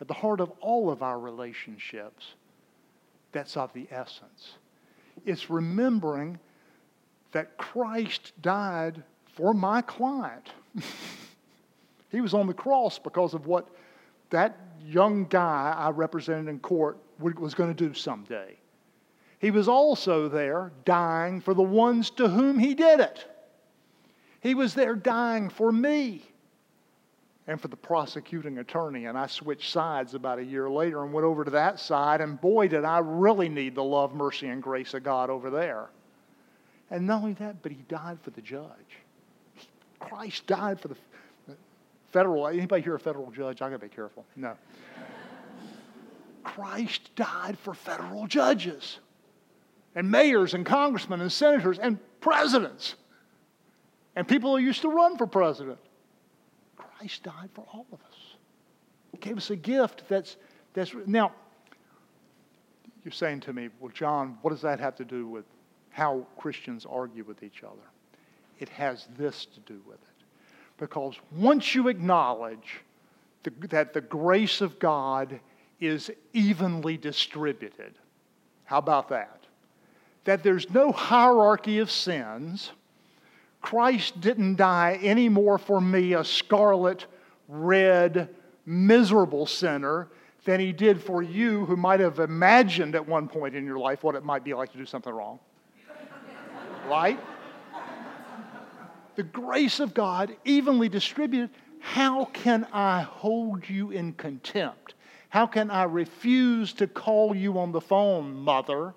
[0.00, 2.34] At the heart of all of our relationships,
[3.32, 4.54] that's of the essence.
[5.24, 6.38] It's remembering
[7.32, 9.02] that Christ died
[9.34, 10.48] for my client.
[12.16, 13.68] he was on the cross because of what
[14.30, 18.56] that young guy I represented in court was going to do someday.
[19.38, 23.24] He was also there dying for the ones to whom he did it.
[24.40, 26.22] He was there dying for me
[27.46, 29.04] and for the prosecuting attorney.
[29.04, 32.40] And I switched sides about a year later and went over to that side, and
[32.40, 35.90] boy, did I really need the love, mercy, and grace of God over there.
[36.90, 38.70] And not only that, but he died for the judge.
[40.00, 40.96] Christ died for the
[42.10, 42.46] federal.
[42.48, 43.62] Anybody here a federal judge?
[43.62, 44.24] I gotta be careful.
[44.36, 44.54] No.
[46.44, 48.98] Christ died for federal judges
[49.94, 52.94] and mayors and congressmen and senators and presidents
[54.14, 55.78] and people who used to run for president.
[56.76, 58.36] Christ died for all of us.
[59.12, 60.36] He gave us a gift that's,
[60.72, 61.32] that's now,
[63.04, 65.44] you're saying to me, well, John, what does that have to do with
[65.90, 67.82] how Christians argue with each other?
[68.58, 70.15] It has this to do with it.
[70.78, 72.80] Because once you acknowledge
[73.42, 75.40] the, that the grace of God
[75.80, 77.94] is evenly distributed,
[78.64, 79.40] how about that?
[80.24, 82.72] That there's no hierarchy of sins
[83.66, 87.06] Christ didn't die any more for me, a scarlet,
[87.48, 88.28] red,
[88.64, 90.06] miserable sinner,
[90.44, 94.04] than he did for you who might have imagined at one point in your life
[94.04, 95.40] what it might be like to do something wrong.
[96.88, 97.18] right?
[99.16, 101.50] The grace of God evenly distributed.
[101.80, 104.94] How can I hold you in contempt?
[105.30, 108.94] How can I refuse to call you on the phone, mother?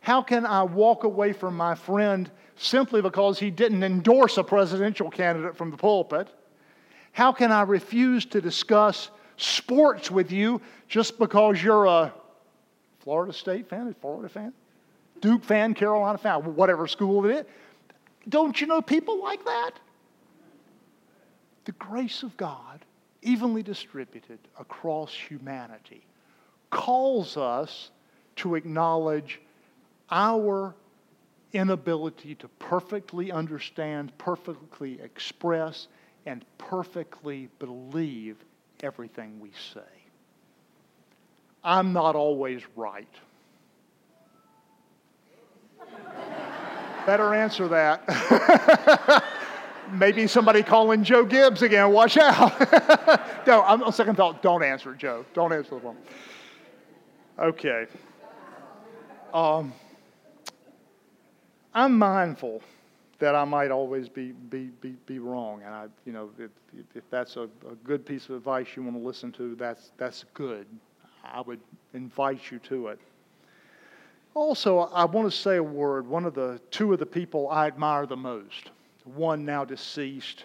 [0.00, 5.10] How can I walk away from my friend simply because he didn't endorse a presidential
[5.10, 6.28] candidate from the pulpit?
[7.12, 12.12] How can I refuse to discuss sports with you just because you're a
[13.00, 14.52] Florida State fan, a Florida fan,
[15.20, 17.46] Duke fan, Carolina fan, whatever school it is?
[18.28, 19.72] Don't you know people like that?
[21.64, 22.84] The grace of God,
[23.22, 26.04] evenly distributed across humanity,
[26.70, 27.90] calls us
[28.36, 29.40] to acknowledge
[30.10, 30.74] our
[31.52, 35.88] inability to perfectly understand, perfectly express,
[36.26, 38.36] and perfectly believe
[38.82, 39.80] everything we say.
[41.64, 43.08] I'm not always right.
[47.08, 49.24] Better answer that.
[49.92, 51.90] Maybe somebody calling Joe Gibbs again.
[51.90, 52.60] Watch out.
[53.46, 54.42] no, I'm on second thought.
[54.42, 55.24] Don't answer, Joe.
[55.32, 55.96] Don't answer the phone.
[57.38, 57.86] Okay.
[59.32, 59.72] Um,
[61.72, 62.60] I'm mindful
[63.20, 65.62] that I might always be, be, be, be wrong.
[65.64, 66.50] And I, you know, if,
[66.94, 70.26] if that's a, a good piece of advice you want to listen to, that's, that's
[70.34, 70.66] good.
[71.24, 71.60] I would
[71.94, 73.00] invite you to it.
[74.38, 76.06] Also, I want to say a word.
[76.06, 78.70] One of the two of the people I admire the most,
[79.02, 80.44] one now deceased.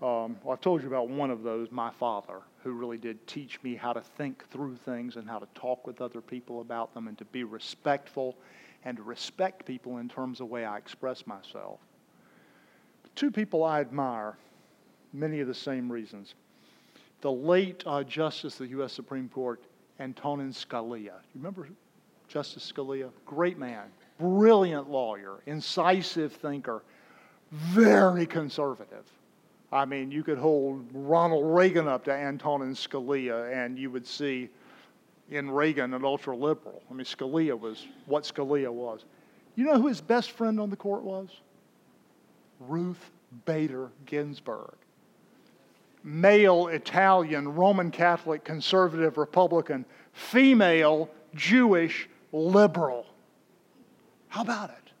[0.00, 3.60] Um, well, I've told you about one of those, my father, who really did teach
[3.64, 7.08] me how to think through things and how to talk with other people about them
[7.08, 8.36] and to be respectful
[8.84, 11.80] and to respect people in terms of the way I express myself.
[13.16, 14.36] Two people I admire,
[15.12, 16.34] many of the same reasons.
[17.22, 18.92] The late uh, Justice of the U.S.
[18.92, 19.60] Supreme Court,
[19.98, 21.02] Antonin Scalia.
[21.34, 21.66] You remember
[22.28, 23.10] Justice Scalia?
[23.26, 23.86] Great man,
[24.18, 26.82] brilliant lawyer, incisive thinker,
[27.50, 29.04] very conservative.
[29.72, 34.48] I mean, you could hold Ronald Reagan up to Antonin Scalia, and you would see
[35.30, 36.82] in Reagan an ultra liberal.
[36.90, 39.04] I mean, Scalia was what Scalia was.
[39.56, 41.28] You know who his best friend on the court was?
[42.60, 43.10] Ruth
[43.44, 44.74] Bader Ginsburg.
[46.04, 53.06] Male Italian, Roman Catholic, conservative Republican, female Jewish liberal.
[54.28, 54.92] How about it?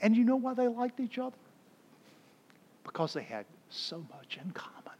[0.00, 1.36] And you know why they liked each other?
[2.84, 4.98] Because they had so much in common.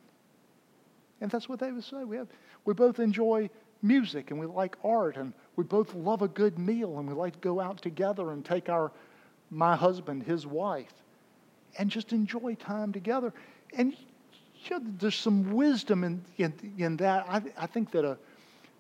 [1.21, 2.05] And that's what they would say.
[2.05, 2.29] We, have,
[2.65, 3.51] we both enjoy
[3.83, 7.35] music and we like art and we both love a good meal and we like
[7.35, 8.91] to go out together and take our
[9.51, 10.93] my husband, his wife,
[11.79, 13.33] and just enjoy time together.
[13.77, 13.95] And
[14.65, 17.27] you know, there's some wisdom in, in, in that.
[17.29, 18.17] I, I think that a,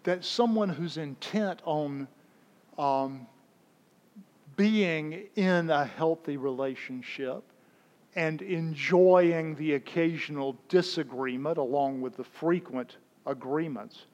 [0.05, 2.09] that someone who's intent on
[2.79, 3.27] um,
[4.57, 7.43] being in a healthy relationship
[8.17, 14.07] and enjoying the occasional disagreement along with the frequent agreements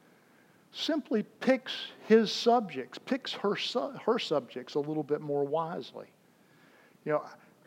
[0.72, 1.72] simply picks
[2.06, 6.06] his subjects, picks her, su- her subjects a little bit more wisely.
[7.04, 7.24] You know,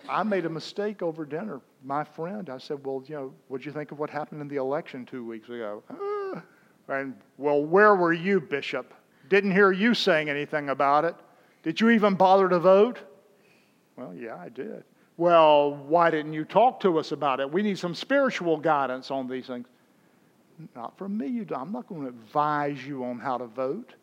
[0.10, 1.62] I made a mistake over dinner.
[1.84, 4.56] My friend, I said, Well, you know, what'd you think of what happened in the
[4.56, 5.84] election two weeks ago?
[5.90, 6.42] Uh,
[6.88, 8.94] and, well, where were you, Bishop?
[9.30, 11.16] Didn't hear you saying anything about it.
[11.64, 13.00] Did you even bother to vote?
[13.96, 14.84] Well, yeah, I did.
[15.18, 17.52] Well, why didn't you talk to us about it?
[17.52, 19.68] We need some spiritual guidance on these things.
[20.76, 21.46] Not from me.
[21.56, 23.94] I'm not going to advise you on how to vote.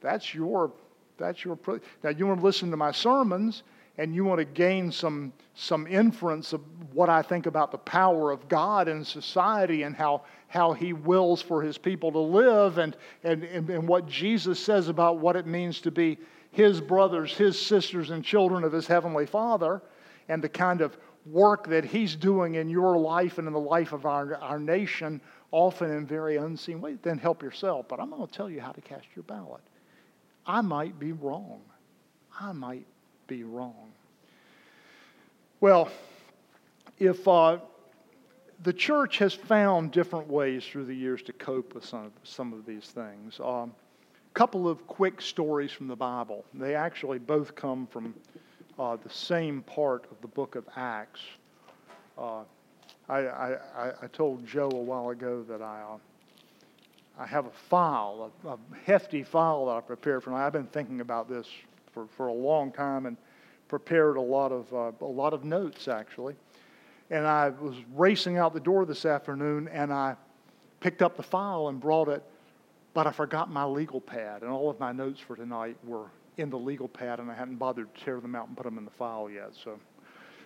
[0.00, 0.72] That's your,
[1.18, 1.58] that's your.
[2.02, 3.62] Now, you want to listen to my sermons
[3.96, 6.60] and you want to gain some, some inference of
[6.92, 11.40] what I think about the power of God in society and how, how He wills
[11.40, 15.46] for His people to live and, and, and, and what Jesus says about what it
[15.46, 16.18] means to be
[16.50, 19.80] His brothers, His sisters, and children of His Heavenly Father,
[20.28, 23.92] and the kind of work that He's doing in your life and in the life
[23.92, 25.20] of our, our nation
[25.52, 27.86] often in very unseen ways, then help yourself.
[27.88, 29.60] But I'm going to tell you how to cast your ballot.
[30.44, 31.60] I might be wrong.
[32.40, 32.86] I might
[33.26, 33.90] be wrong.
[35.60, 35.90] Well,
[36.98, 37.58] if uh,
[38.62, 42.52] the church has found different ways through the years to cope with some of, some
[42.52, 43.38] of these things.
[43.38, 43.72] A um,
[44.32, 46.44] couple of quick stories from the Bible.
[46.54, 48.14] They actually both come from
[48.78, 51.20] uh, the same part of the book of Acts.
[52.16, 52.42] Uh,
[53.08, 53.56] I, I,
[54.02, 55.98] I, told Joe a while ago that I, uh,
[57.18, 60.32] I have a file, a, a, hefty file that I prepared for.
[60.32, 61.46] I've been thinking about this
[61.94, 63.16] for, for a long time and
[63.68, 66.34] prepared a lot of uh, a lot of notes actually.
[67.10, 70.16] And I was racing out the door this afternoon, and I
[70.80, 72.22] picked up the file and brought it,
[72.92, 76.50] but I forgot my legal pad, and all of my notes for tonight were in
[76.50, 78.84] the legal pad, and I hadn't bothered to tear them out and put them in
[78.84, 79.50] the file yet.
[79.62, 79.78] So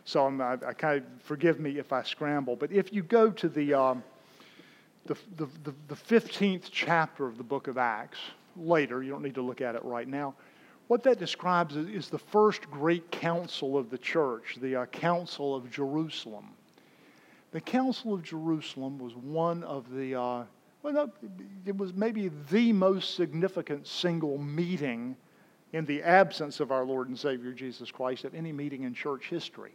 [0.08, 2.56] so I'm, I, I kind of forgive me if I scramble.
[2.56, 4.02] But if you go to the, um,
[5.04, 8.16] the, the, the, the 15th chapter of the book of Acts
[8.56, 10.34] later, you don't need to look at it right now.
[10.88, 15.70] What that describes is, the first great council of the church, the uh, Council of
[15.70, 16.46] Jerusalem.
[17.52, 20.44] The Council of Jerusalem was one of the, uh,
[20.82, 21.12] well, no,
[21.66, 25.14] it was maybe the most significant single meeting
[25.74, 29.26] in the absence of our Lord and Savior Jesus Christ of any meeting in church
[29.28, 29.72] history.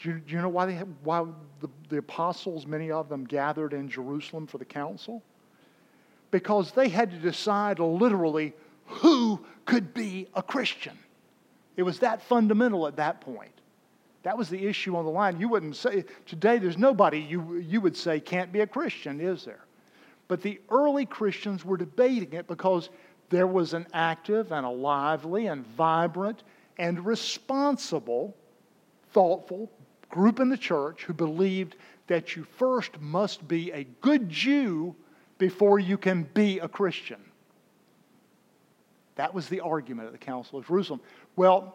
[0.00, 0.74] Do you, do you know why, they
[1.04, 1.24] why
[1.60, 5.22] the, the apostles, many of them, gathered in Jerusalem for the council?
[6.32, 8.52] Because they had to decide literally
[8.86, 10.98] who could be a Christian.
[11.76, 13.52] It was that fundamental at that point.
[14.22, 15.38] That was the issue on the line.
[15.38, 19.44] You wouldn't say, today there's nobody you, you would say can't be a Christian, is
[19.44, 19.64] there?
[20.28, 22.88] But the early Christians were debating it because
[23.30, 26.42] there was an active and a lively and vibrant
[26.78, 28.36] and responsible,
[29.12, 29.70] thoughtful
[30.08, 34.94] group in the church who believed that you first must be a good Jew
[35.38, 37.20] before you can be a Christian.
[39.16, 41.00] That was the argument at the Council of Jerusalem.
[41.34, 41.74] Well,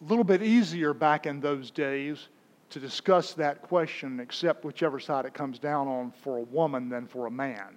[0.00, 2.28] a little bit easier back in those days
[2.70, 7.06] to discuss that question, except whichever side it comes down on for a woman than
[7.06, 7.76] for a man.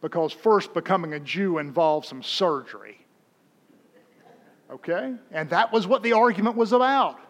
[0.00, 2.98] Because first, becoming a Jew involves some surgery.
[4.68, 5.14] Okay?
[5.30, 7.20] And that was what the argument was about.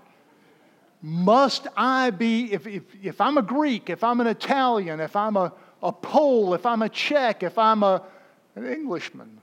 [1.02, 5.36] Must I be, if, if, if I'm a Greek, if I'm an Italian, if I'm
[5.36, 8.02] a, a Pole, if I'm a Czech, if I'm a,
[8.54, 9.41] an Englishman,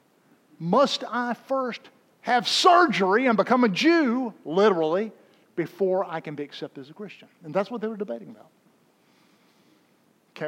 [0.60, 1.82] must I first
[2.22, 5.12] have surgery and become a Jew, literally,
[5.56, 7.28] before I can be accepted as a Christian?
[7.43, 8.48] And that's what they were debating about.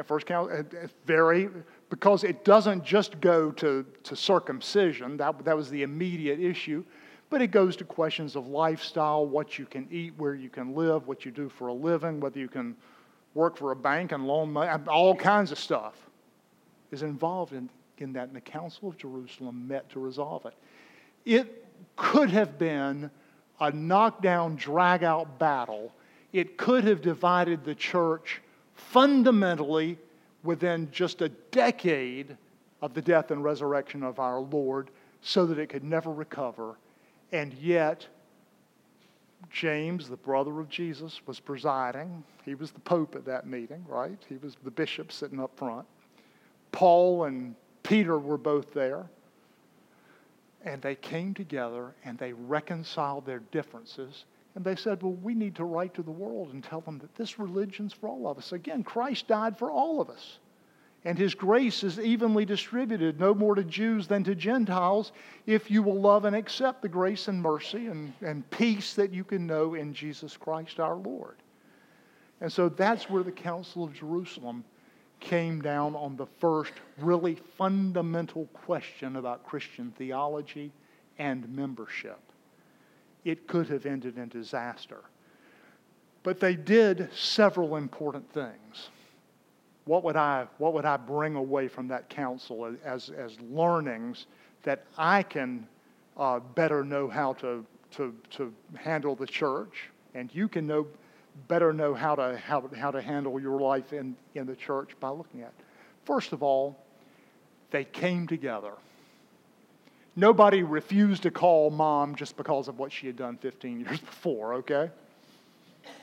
[0.06, 1.50] First count, uh, uh, very,
[1.90, 6.82] because it doesn't just go to, to circumcision, that, that was the immediate issue.
[7.28, 11.06] But it goes to questions of lifestyle, what you can eat, where you can live,
[11.06, 12.74] what you do for a living, whether you can
[13.34, 15.94] work for a bank and loan money, all kinds of stuff
[16.90, 17.68] is involved in,
[18.02, 18.28] in that.
[18.28, 20.54] And the Council of Jerusalem met to resolve it.
[21.24, 21.66] It
[21.96, 23.10] could have been
[23.60, 25.92] a knockdown, drag out battle.
[26.32, 28.40] It could have divided the church
[28.74, 29.98] fundamentally
[30.42, 32.36] within just a decade
[32.80, 36.76] of the death and resurrection of our Lord so that it could never recover
[37.32, 38.06] and yet,
[39.50, 42.22] James, the brother of Jesus, was presiding.
[42.44, 44.18] He was the Pope at that meeting, right?
[44.28, 45.86] He was the bishop sitting up front.
[46.70, 49.06] Paul and Peter were both there.
[50.64, 54.24] And they came together and they reconciled their differences.
[54.54, 57.14] And they said, Well, we need to write to the world and tell them that
[57.14, 58.52] this religion's for all of us.
[58.52, 60.38] Again, Christ died for all of us.
[61.04, 65.10] And his grace is evenly distributed, no more to Jews than to Gentiles,
[65.46, 69.24] if you will love and accept the grace and mercy and, and peace that you
[69.24, 71.36] can know in Jesus Christ our Lord.
[72.40, 74.62] And so that's where the Council of Jerusalem
[75.22, 80.72] came down on the first really fundamental question about Christian theology
[81.18, 82.18] and membership.
[83.24, 84.98] It could have ended in disaster.
[86.24, 88.90] But they did several important things.
[89.84, 94.26] What would I, what would I bring away from that council as, as learnings
[94.64, 95.66] that I can
[96.16, 100.86] uh, better know how to, to, to handle the church, and you can know,
[101.48, 105.10] better know how to, how, how to handle your life in, in the church by
[105.10, 105.52] looking at?
[106.04, 106.78] First of all,
[107.70, 108.72] they came together.
[110.14, 114.54] Nobody refused to call mom just because of what she had done 15 years before,
[114.54, 114.90] okay?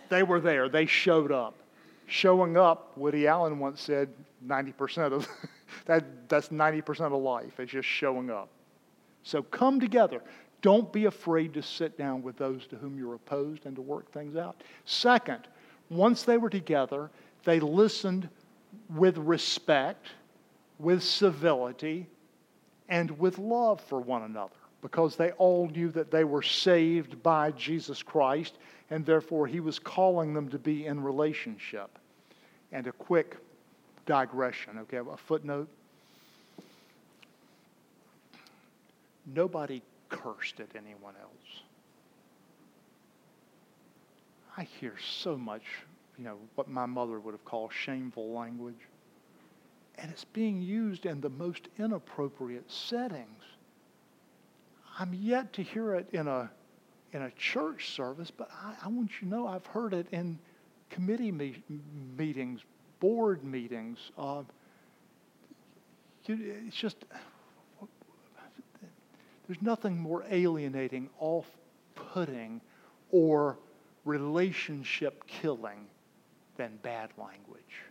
[0.09, 1.55] They were there, they showed up
[2.09, 4.09] showing up, Woody Allen once said
[4.45, 5.27] 90% of
[5.85, 8.49] that, that's 90% of life, is just showing up.
[9.23, 10.21] So come together.
[10.61, 14.11] Don't be afraid to sit down with those to whom you're opposed and to work
[14.11, 14.61] things out.
[14.85, 15.47] Second,
[15.89, 17.09] once they were together,
[17.45, 18.29] they listened
[18.89, 20.07] with respect,
[20.77, 22.07] with civility,
[22.89, 27.51] and with love for one another because they all knew that they were saved by
[27.51, 28.55] Jesus Christ
[28.89, 31.99] and therefore he was calling them to be in relationship.
[32.71, 33.37] And a quick
[34.05, 35.67] digression, okay, a footnote.
[39.33, 41.63] Nobody cursed at anyone else.
[44.57, 45.63] I hear so much,
[46.17, 48.87] you know, what my mother would have called shameful language.
[49.95, 53.43] And it's being used in the most inappropriate settings.
[54.97, 56.49] I'm yet to hear it in a
[57.11, 60.37] in a church service, but I, I want you to know I've heard it in
[60.89, 61.63] committee me-
[62.17, 62.61] meetings,
[62.99, 64.11] board meetings.
[64.17, 64.43] Uh,
[66.27, 67.05] it's just,
[69.49, 71.49] there's nothing more alienating, off
[71.95, 72.61] putting,
[73.09, 73.57] or
[74.05, 75.87] relationship killing
[76.55, 77.81] than bad language.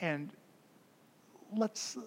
[0.00, 0.30] And
[1.56, 1.98] let's,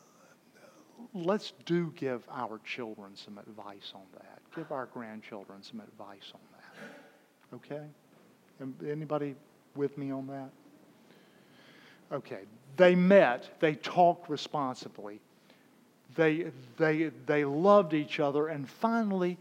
[1.13, 4.39] let's do give our children some advice on that.
[4.55, 7.57] Give our grandchildren some advice on that.
[7.57, 8.89] Okay?
[8.89, 9.35] Anybody
[9.75, 10.49] with me on that?
[12.13, 12.43] Okay.
[12.77, 15.19] They met, they talked responsibly,
[16.15, 16.47] they,
[16.77, 19.37] they, they loved each other, and finally,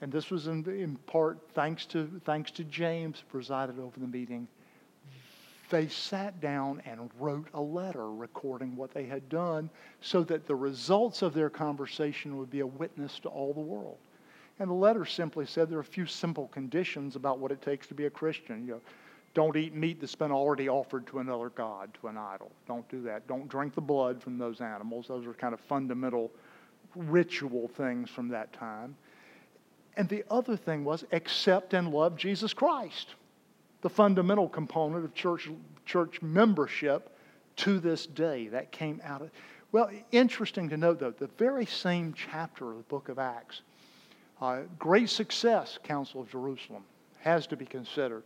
[0.00, 4.46] and this was in, in part thanks to, thanks to James, presided over the meeting,
[5.70, 9.68] they sat down and wrote a letter recording what they had done
[10.00, 13.98] so that the results of their conversation would be a witness to all the world.
[14.58, 17.86] And the letter simply said there are a few simple conditions about what it takes
[17.88, 18.64] to be a Christian.
[18.64, 18.80] You know,
[19.36, 22.50] don't eat meat that's been already offered to another God, to an idol.
[22.66, 23.26] Don't do that.
[23.26, 25.08] Don't drink the blood from those animals.
[25.08, 26.32] Those are kind of fundamental
[26.94, 28.96] ritual things from that time.
[29.98, 33.08] And the other thing was accept and love Jesus Christ
[33.82, 35.50] the fundamental component of church,
[35.84, 37.14] church membership
[37.56, 38.48] to this day.
[38.48, 39.30] That came out of.
[39.70, 43.60] Well, interesting to note, though, the very same chapter of the book of Acts,
[44.40, 46.84] uh, great success, Council of Jerusalem,
[47.20, 48.22] has to be considered.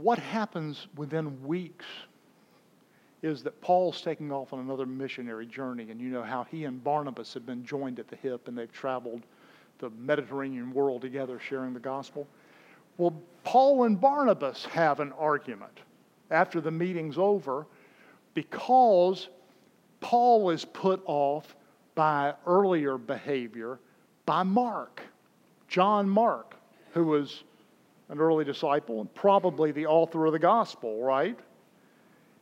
[0.00, 1.86] What happens within weeks
[3.22, 6.84] is that Paul's taking off on another missionary journey, and you know how he and
[6.84, 9.22] Barnabas have been joined at the hip and they've traveled
[9.78, 12.28] the Mediterranean world together sharing the gospel.
[12.98, 15.80] Well, Paul and Barnabas have an argument
[16.30, 17.66] after the meeting's over
[18.34, 19.28] because
[20.00, 21.56] Paul is put off
[21.94, 23.78] by earlier behavior
[24.26, 25.00] by Mark,
[25.68, 26.54] John Mark,
[26.92, 27.44] who was
[28.08, 31.38] an early disciple and probably the author of the gospel, right?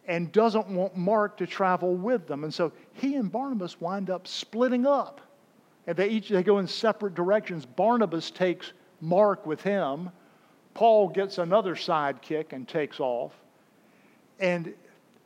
[0.07, 2.45] And doesn't want Mark to travel with them.
[2.45, 5.21] And so he and Barnabas wind up splitting up.
[5.87, 7.65] And they each they go in separate directions.
[7.65, 10.11] Barnabas takes Mark with him
[10.75, 13.33] Paul gets another sidekick and takes off.
[14.41, 14.75] And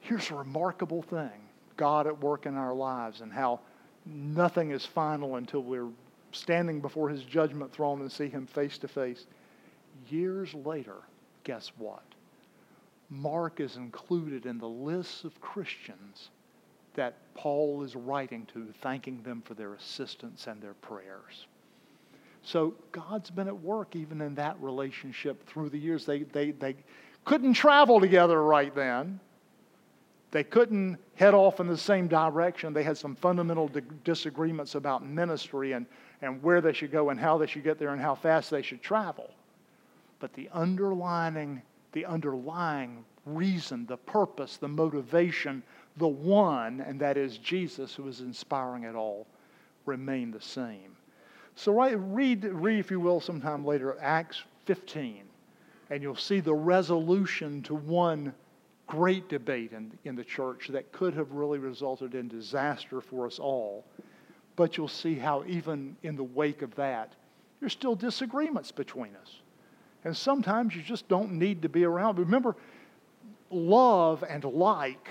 [0.00, 1.30] here's a remarkable thing
[1.76, 3.60] God at work in our lives and how
[4.04, 5.88] nothing is final until we're
[6.32, 9.26] standing before his judgment throne and see him face to face.
[10.10, 10.96] Years later,
[11.44, 12.02] guess what?
[13.10, 16.30] Mark is included in the lists of Christians
[16.94, 21.46] that Paul is writing to, thanking them for their assistance and their prayers.
[22.42, 26.04] So God's been at work even in that relationship through the years.
[26.04, 26.76] They, they, they
[27.24, 29.20] couldn't travel together right then.
[30.30, 32.72] They couldn't head off in the same direction.
[32.72, 35.86] They had some fundamental di- disagreements about ministry and,
[36.20, 38.62] and where they should go and how they should get there and how fast they
[38.62, 39.30] should travel.
[40.20, 41.62] But the underlining
[41.92, 45.62] the underlying reason, the purpose, the motivation,
[45.96, 49.26] the one, and that is Jesus, who is inspiring it all,
[49.86, 50.96] remain the same.
[51.54, 55.24] So read, read, if you will, sometime later, Acts 15,
[55.90, 58.32] and you'll see the resolution to one
[58.86, 63.38] great debate in, in the church that could have really resulted in disaster for us
[63.38, 63.84] all.
[64.56, 67.12] But you'll see how, even in the wake of that,
[67.60, 69.40] there's still disagreements between us.
[70.08, 72.18] And sometimes you just don't need to be around.
[72.18, 72.56] Remember,
[73.50, 75.06] love and like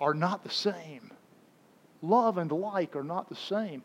[0.00, 1.12] are not the same.
[2.02, 3.84] Love and like are not the same.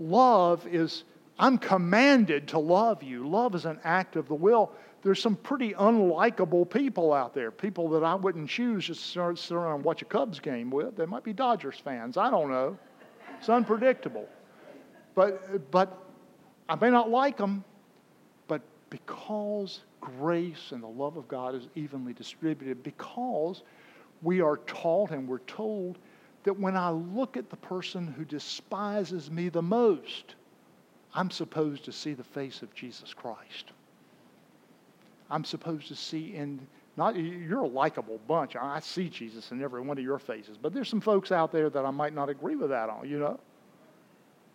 [0.00, 1.04] Love is,
[1.38, 3.28] I'm commanded to love you.
[3.28, 4.72] Love is an act of the will.
[5.02, 9.76] There's some pretty unlikable people out there, people that I wouldn't choose to sit around
[9.76, 10.96] and watch a Cubs game with.
[10.96, 12.16] They might be Dodgers fans.
[12.16, 12.76] I don't know.
[13.38, 14.28] It's unpredictable.
[15.14, 16.02] But, but
[16.68, 17.62] I may not like them,
[18.90, 23.62] because grace and the love of God is evenly distributed, because
[24.22, 25.98] we are taught and we're told
[26.44, 30.34] that when I look at the person who despises me the most,
[31.14, 33.72] I'm supposed to see the face of Jesus Christ.
[35.30, 36.66] I'm supposed to see in
[36.96, 38.56] not you're a likable bunch.
[38.56, 41.70] I see Jesus in every one of your faces, but there's some folks out there
[41.70, 43.38] that I might not agree with that on, you know.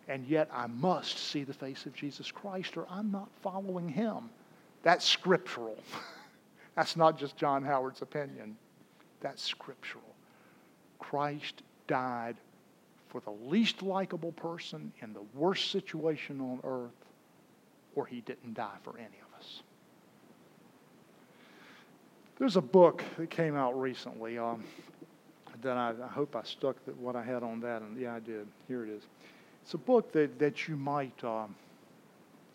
[0.08, 4.30] And yet I must see the face of Jesus Christ or I'm not following him.
[4.82, 5.78] That's scriptural.
[6.76, 8.56] That's not just John Howard's opinion.
[9.20, 10.04] That's scriptural.
[10.98, 12.36] Christ died
[13.08, 16.90] for the least likable person in the worst situation on earth,
[17.94, 19.62] or he didn't die for any of us.
[22.38, 24.64] There's a book that came out recently um,
[25.62, 28.48] that I, I, hope I stuck what I had on that, and yeah, I did.
[28.66, 29.02] Here it is.
[29.64, 31.54] It's a book that, that you might um,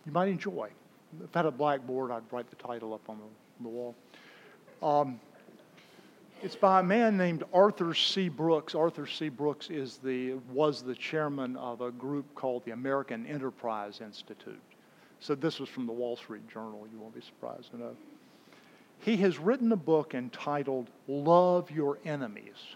[0.06, 0.70] you might enjoy.
[1.24, 3.96] If I had a blackboard, I'd write the title up on the, the wall.
[4.84, 5.20] Um,
[6.44, 8.30] it's by a man named Arthur C.
[8.30, 8.76] Brooks.
[8.76, 9.28] Arthur C.
[9.30, 14.62] Brooks is the, was the chairman of a group called the American Enterprise Institute.
[15.20, 16.88] So this was from the Wall Street Journal.
[16.92, 17.96] You won't be surprised to know.
[19.00, 22.76] He has written a book entitled Love Your Enemies.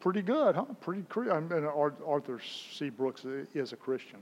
[0.00, 0.64] Pretty good, huh?
[0.80, 1.02] Pretty.
[1.16, 2.40] Mean, Arthur
[2.72, 2.88] C.
[2.88, 3.24] Brooks
[3.54, 4.18] is a Christian.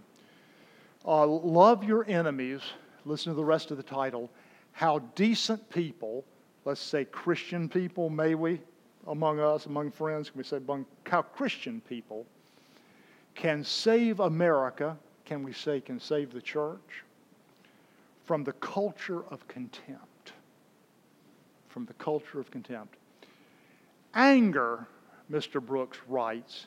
[1.06, 2.60] Uh, love your enemies.
[3.04, 4.28] Listen to the rest of the title.
[4.72, 6.24] How decent people
[6.68, 8.60] let's say Christian people, may we,
[9.06, 12.26] among us, among friends, can we say among how Christian people
[13.34, 17.04] can save America, can we say can save the church
[18.26, 20.34] from the culture of contempt.
[21.68, 22.96] From the culture of contempt.
[24.12, 24.86] Anger,
[25.30, 25.64] Mr.
[25.64, 26.66] Brooks writes,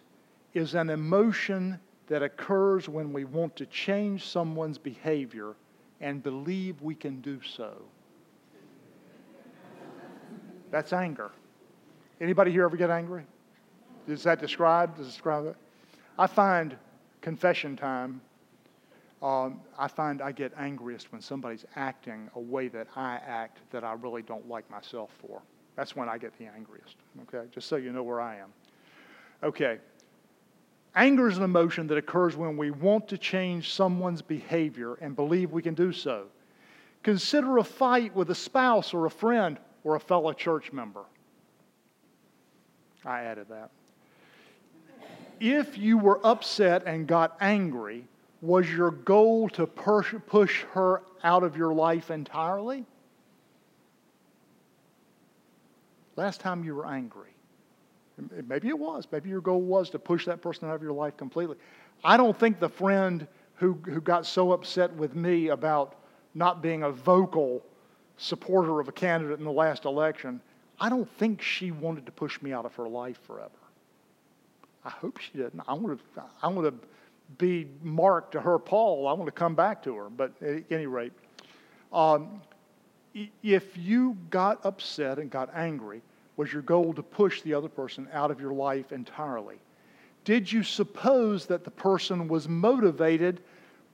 [0.53, 5.55] is an emotion that occurs when we want to change someone's behavior
[6.01, 7.81] and believe we can do so.
[10.71, 11.31] That's anger.
[12.19, 13.23] Anybody here ever get angry?
[14.07, 14.97] Is that described?
[14.97, 15.55] Does it describe it?
[16.17, 16.75] I find
[17.21, 18.21] confession time,
[19.21, 23.83] um, I find I get angriest when somebody's acting a way that I act that
[23.83, 25.41] I really don't like myself for.
[25.75, 27.47] That's when I get the angriest, okay?
[27.51, 28.49] Just so you know where I am.
[29.43, 29.79] Okay.
[30.95, 35.51] Anger is an emotion that occurs when we want to change someone's behavior and believe
[35.51, 36.25] we can do so.
[37.03, 41.03] Consider a fight with a spouse or a friend or a fellow church member.
[43.05, 43.71] I added that.
[45.39, 48.05] If you were upset and got angry,
[48.41, 52.85] was your goal to push her out of your life entirely?
[56.15, 57.29] Last time you were angry.
[58.47, 59.07] Maybe it was.
[59.11, 61.55] Maybe your goal was to push that person out of your life completely.
[62.03, 65.95] I don't think the friend who, who got so upset with me about
[66.35, 67.63] not being a vocal
[68.17, 70.41] supporter of a candidate in the last election,
[70.79, 73.49] I don't think she wanted to push me out of her life forever.
[74.83, 75.61] I hope she didn't.
[75.67, 76.87] I want to, I want to
[77.37, 79.07] be Mark to her Paul.
[79.07, 80.09] I want to come back to her.
[80.09, 81.13] But at any rate,
[81.93, 82.41] um,
[83.43, 86.01] if you got upset and got angry,
[86.37, 89.57] was your goal to push the other person out of your life entirely?
[90.23, 93.41] Did you suppose that the person was motivated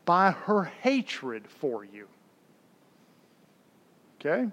[0.06, 2.08] by her hatred for you?
[4.20, 4.50] Okay?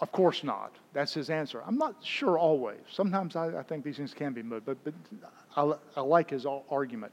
[0.00, 0.74] Of course not.
[0.92, 1.62] That's his answer.
[1.66, 2.80] I'm not sure always.
[2.90, 4.94] Sometimes I, I think these things can be moved, but, but
[5.56, 7.12] I, I like his argument.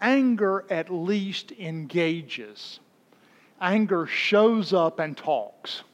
[0.00, 2.80] Anger at least engages,
[3.62, 5.84] anger shows up and talks.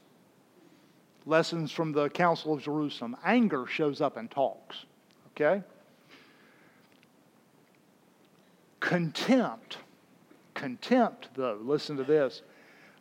[1.26, 3.16] Lessons from the Council of Jerusalem.
[3.24, 4.86] Anger shows up and talks.
[5.32, 5.62] Okay?
[8.80, 9.78] Contempt.
[10.54, 12.42] Contempt, though, listen to this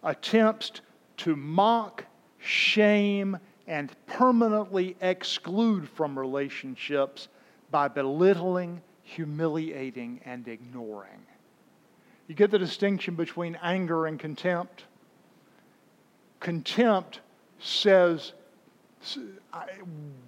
[0.03, 0.71] attempts
[1.17, 2.05] to mock,
[2.37, 7.29] shame, and permanently exclude from relationships
[7.71, 11.25] by belittling, humiliating, and ignoring.
[12.27, 14.83] You get the distinction between anger and contempt?
[16.39, 17.21] Contempt
[17.59, 18.33] says,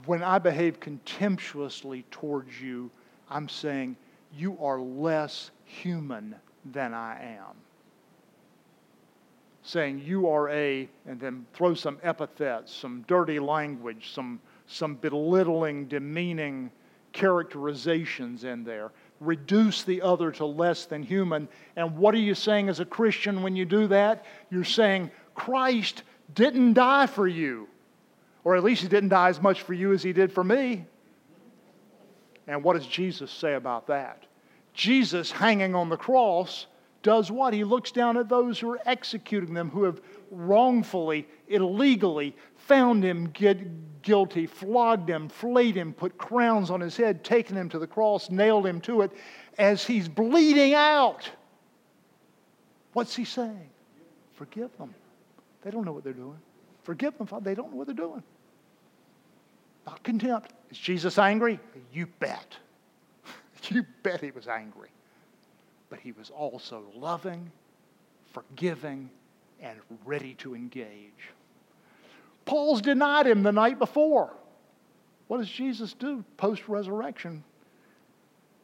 [0.05, 2.89] when I behave contemptuously towards you,
[3.29, 3.97] I'm saying
[4.35, 6.35] you are less human
[6.71, 7.55] than I am.
[9.61, 15.85] Saying you are a, and then throw some epithets, some dirty language, some, some belittling,
[15.87, 16.71] demeaning
[17.11, 18.91] characterizations in there.
[19.19, 21.47] Reduce the other to less than human.
[21.75, 24.25] And what are you saying as a Christian when you do that?
[24.49, 26.03] You're saying, Christ
[26.33, 27.67] didn't die for you.
[28.43, 30.85] Or at least he didn't die as much for you as he did for me.
[32.47, 34.25] And what does Jesus say about that?
[34.73, 36.67] Jesus hanging on the cross
[37.01, 37.53] does what?
[37.53, 40.01] He looks down at those who are executing them, who have
[40.31, 42.35] wrongfully, illegally
[42.69, 43.33] found him
[44.03, 48.29] guilty, flogged him, flayed him, put crowns on his head, taken him to the cross,
[48.29, 49.11] nailed him to it.
[49.57, 51.29] As he's bleeding out,
[52.93, 53.69] what's he saying?
[54.35, 54.93] Forgive them.
[55.63, 56.37] They don't know what they're doing.
[56.83, 57.43] Forgive them, Father.
[57.43, 58.23] They don't know what they're doing.
[59.87, 60.53] Not contempt.
[60.69, 61.59] Is Jesus angry?
[61.91, 62.55] You bet.
[63.69, 64.89] you bet he was angry.
[65.89, 67.51] But he was also loving,
[68.31, 69.09] forgiving,
[69.59, 71.31] and ready to engage.
[72.49, 74.35] Paul's denied him the night before.
[75.27, 77.43] What does Jesus do post resurrection?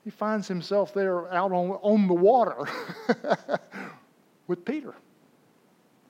[0.03, 2.67] He finds himself there out on, on the water
[4.47, 4.95] with Peter,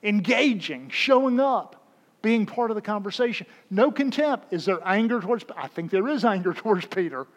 [0.03, 1.85] engaging, showing up
[2.21, 3.45] being part of the conversation.
[3.69, 4.53] No contempt.
[4.53, 5.43] Is there anger towards?
[5.57, 7.27] I think there is anger towards Peter.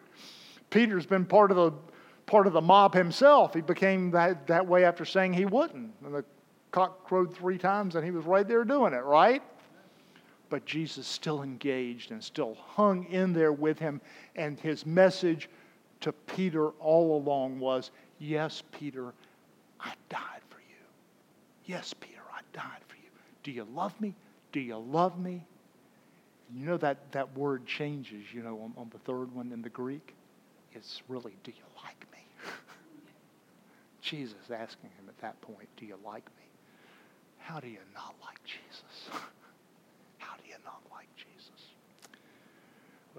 [0.69, 1.73] Peter's been part of the
[2.27, 3.53] part of the mob himself.
[3.53, 5.91] He became that, that way after saying he wouldn't.
[6.05, 6.23] And the
[6.71, 9.43] cock crowed three times and he was right there doing it, right?
[10.49, 14.01] But Jesus still engaged and still hung in there with him.
[14.35, 15.49] And his message
[16.01, 19.13] to Peter all along was Yes, Peter,
[19.79, 20.85] I died for you.
[21.65, 23.09] Yes, Peter, I died for you.
[23.43, 24.13] Do you love me?
[24.51, 25.45] Do you love me?
[26.53, 29.69] You know that, that word changes, you know, on, on the third one in the
[29.69, 30.15] Greek.
[30.73, 32.25] It's really, do you like me?
[34.01, 36.43] Jesus asking him at that point, do you like me?
[37.37, 39.09] How do you not like Jesus?
[40.17, 41.73] How do you not like Jesus?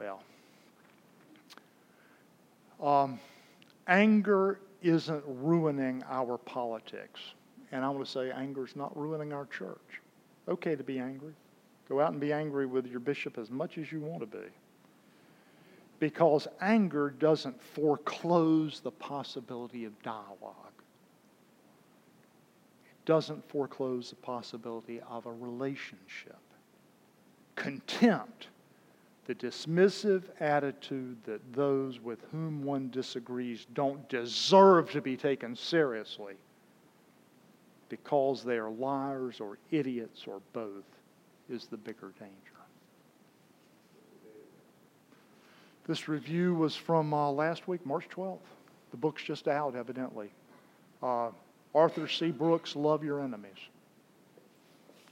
[0.00, 0.22] Well,
[2.82, 3.20] um,
[3.86, 7.20] anger isn't ruining our politics.
[7.70, 10.00] And I want to say anger is not ruining our church
[10.50, 11.32] okay to be angry.
[11.88, 14.46] Go out and be angry with your bishop as much as you want to be.
[15.98, 20.56] Because anger doesn't foreclose the possibility of dialogue.
[22.84, 26.38] It doesn't foreclose the possibility of a relationship.
[27.56, 28.48] Contempt,
[29.30, 36.34] the dismissive attitude that those with whom one disagrees don't deserve to be taken seriously
[37.88, 40.82] because they are liars or idiots or both
[41.48, 42.34] is the bigger danger.
[45.86, 48.38] This review was from uh, last week, March 12th.
[48.90, 50.30] The book's just out, evidently.
[51.04, 51.30] Uh,
[51.72, 52.32] Arthur C.
[52.32, 53.52] Brooks, Love Your Enemies.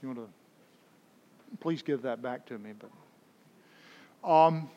[0.01, 2.89] You want to please give that back to me, but
[4.23, 4.69] um,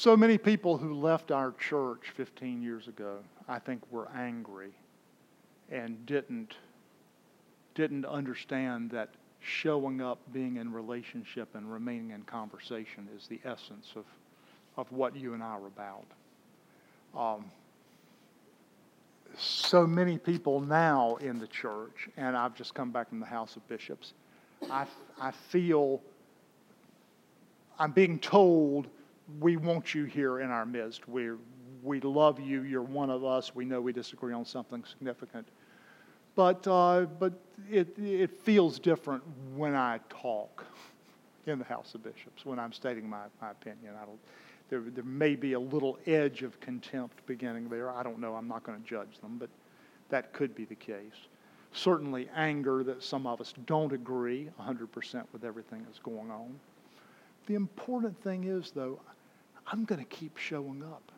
[0.00, 4.70] So many people who left our church 15 years ago, I think, were angry
[5.70, 6.54] and didn't,
[7.74, 9.10] didn't understand that
[9.40, 14.06] showing up, being in relationship, and remaining in conversation is the essence of,
[14.78, 16.06] of what you and I are about.
[17.14, 17.44] Um,
[19.36, 23.54] so many people now in the church, and I've just come back from the House
[23.56, 24.14] of Bishops,
[24.68, 24.86] I,
[25.20, 26.00] I feel
[27.78, 28.88] I'm being told
[29.38, 31.08] we want you here in our midst.
[31.08, 31.30] we
[31.82, 32.62] we love you.
[32.62, 33.54] You're one of us.
[33.54, 35.48] We know we disagree on something significant.
[36.34, 37.32] But, uh, but
[37.70, 39.22] it, it feels different
[39.54, 40.64] when I talk
[41.46, 43.94] in the House of Bishops, when I'm stating my, my opinion.
[44.00, 44.18] I don't,
[44.68, 47.90] there, there may be a little edge of contempt beginning there.
[47.90, 48.34] I don't know.
[48.34, 49.48] I'm not going to judge them, but
[50.10, 51.26] that could be the case.
[51.72, 56.58] Certainly, anger that some of us don't agree 100% with everything that's going on.
[57.46, 59.00] The important thing is, though,
[59.66, 61.12] I'm going to keep showing up.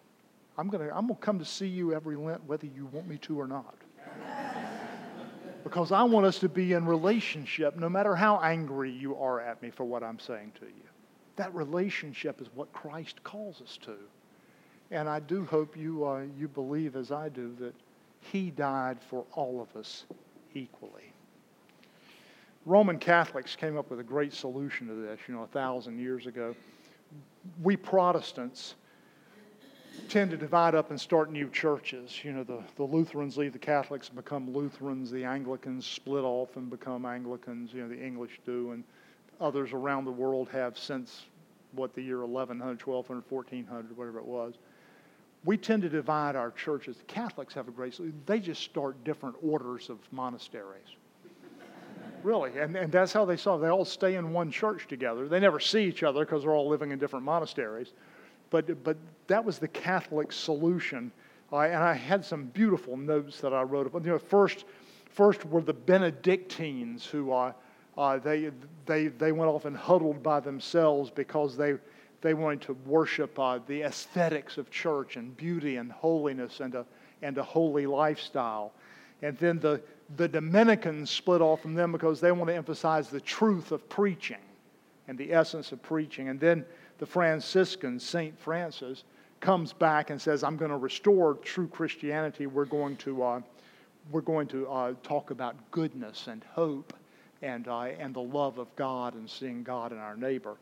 [0.58, 3.08] I'm going to I'm going to come to see you every Lent whether you want
[3.08, 3.74] me to or not.
[5.64, 9.62] because I want us to be in relationship no matter how angry you are at
[9.62, 10.82] me for what I'm saying to you.
[11.36, 13.96] That relationship is what Christ calls us to.
[14.90, 17.74] And I do hope you, uh, you believe, as I do, that
[18.20, 20.04] He died for all of us
[20.54, 21.12] equally.
[22.64, 26.26] Roman Catholics came up with a great solution to this, you know, a thousand years
[26.26, 26.54] ago.
[27.62, 28.76] We Protestants
[30.08, 32.24] tend to divide up and start new churches.
[32.24, 36.56] You know, the, the Lutherans leave the Catholics and become Lutherans, the Anglicans split off
[36.56, 38.84] and become Anglicans, you know, the English do, and
[39.40, 41.26] others around the world have since
[41.72, 44.54] what the year 1100, 1200, 1400, whatever it was.
[45.44, 46.96] We tend to divide our churches.
[47.08, 50.96] Catholics have a great, they just start different orders of monasteries.
[52.22, 53.60] really, and, and that's how they saw it.
[53.60, 55.26] They all stay in one church together.
[55.28, 57.92] They never see each other because they're all living in different monasteries.
[58.50, 61.10] But, but that was the Catholic solution.
[61.52, 63.92] Uh, and I had some beautiful notes that I wrote.
[63.92, 64.64] You know, first,
[65.10, 67.52] first were the Benedictines who uh,
[67.98, 68.50] uh, they,
[68.86, 71.74] they, they went off and huddled by themselves because they,
[72.22, 76.86] they wanted to worship uh, the aesthetics of church and beauty and holiness and a,
[77.20, 78.72] and a holy lifestyle.
[79.22, 79.82] And then the,
[80.16, 84.38] the Dominicans split off from them because they want to emphasize the truth of preaching
[85.08, 86.28] and the essence of preaching.
[86.28, 86.64] And then
[86.98, 88.38] the Franciscan, St.
[88.38, 89.04] Francis,
[89.40, 92.46] comes back and says, I'm going to restore true Christianity.
[92.46, 93.40] We're going to, uh,
[94.12, 96.94] we're going to uh, talk about goodness and hope
[97.42, 100.56] and, uh, and the love of God and seeing God in our neighbor.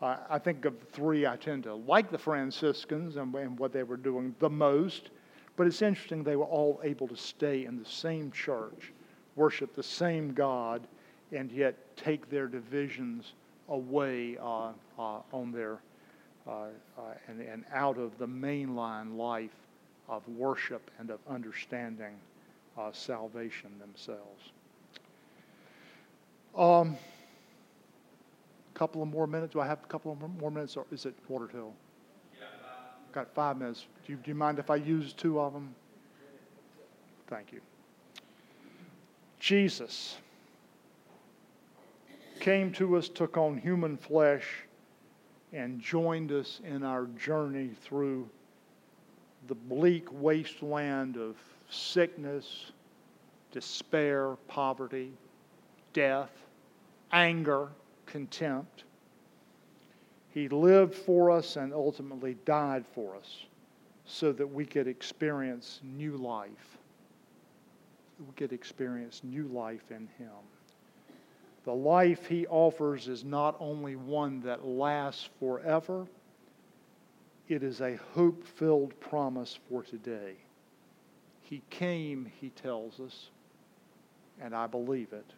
[0.00, 3.82] Uh, I think of three, I tend to like the Franciscans and, and what they
[3.82, 5.10] were doing the most,
[5.56, 8.92] but it's interesting they were all able to stay in the same church,
[9.34, 10.86] worship the same God,
[11.32, 13.32] and yet take their divisions
[13.68, 15.78] away uh, uh, on their
[16.46, 19.50] uh, uh, and, and out of the mainline life
[20.08, 22.14] of worship and of understanding
[22.78, 24.52] uh, salvation themselves.
[26.56, 26.96] Um,
[28.78, 29.52] couple of more minutes.
[29.52, 31.72] Do I have a couple of more minutes, or is it quarter till?
[32.38, 32.46] Yeah,
[33.10, 33.86] Got five minutes.
[34.06, 35.74] Do you, do you mind if I use two of them?
[37.26, 37.60] Thank you.
[39.40, 40.16] Jesus
[42.40, 44.46] came to us, took on human flesh,
[45.52, 48.28] and joined us in our journey through
[49.48, 51.36] the bleak wasteland of
[51.68, 52.70] sickness,
[53.50, 55.10] despair, poverty,
[55.92, 56.30] death,
[57.12, 57.68] anger,
[58.08, 58.84] contempt.
[60.30, 63.44] He lived for us and ultimately died for us
[64.04, 66.78] so that we could experience new life.
[68.18, 70.30] We could experience new life in Him.
[71.64, 76.06] The life he offers is not only one that lasts forever,
[77.46, 80.32] it is a hope filled promise for today.
[81.42, 83.28] He came, he tells us,
[84.40, 85.30] and I believe it,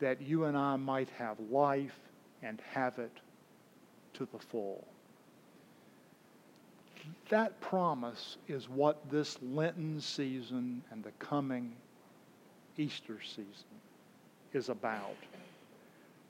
[0.00, 1.98] that you and I might have life
[2.42, 3.12] and have it
[4.14, 4.86] to the full.
[7.28, 11.72] That promise is what this Lenten season and the coming
[12.76, 13.80] Easter season
[14.52, 15.16] is about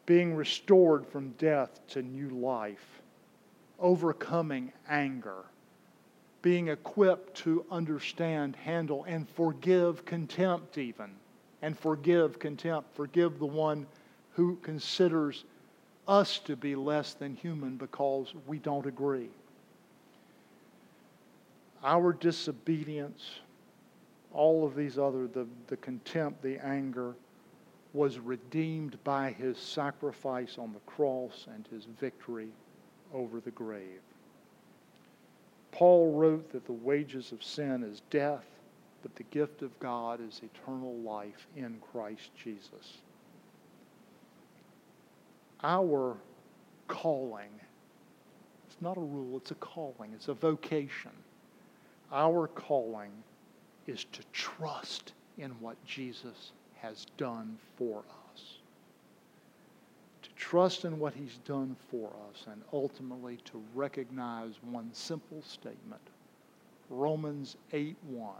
[0.07, 3.03] being restored from death to new life,
[3.81, 5.45] overcoming anger,
[6.43, 11.11] being equipped to understand, handle, and forgive contempt, even.
[11.63, 12.95] And forgive contempt.
[12.95, 13.87] Forgive the one
[14.33, 15.45] who considers
[16.07, 19.31] us to be less than human because we don't agree.
[21.83, 23.23] Our disobedience,
[24.33, 27.15] all of these other, the, the contempt, the anger,
[27.93, 32.49] was redeemed by his sacrifice on the cross and his victory
[33.15, 34.01] over the grave.
[35.73, 38.45] Paul wrote that the wages of sin is death,
[39.07, 42.99] but the gift of God is eternal life in Christ Jesus.
[45.63, 46.17] Our
[46.89, 47.51] calling,
[48.67, 51.13] it's not a rule, it's a calling, it's a vocation.
[52.11, 53.13] Our calling
[53.87, 58.03] is to trust in what Jesus has done for
[58.33, 58.57] us.
[60.25, 66.03] To trust in what he's done for us and ultimately to recognize one simple statement
[66.91, 68.35] Romans 8 1.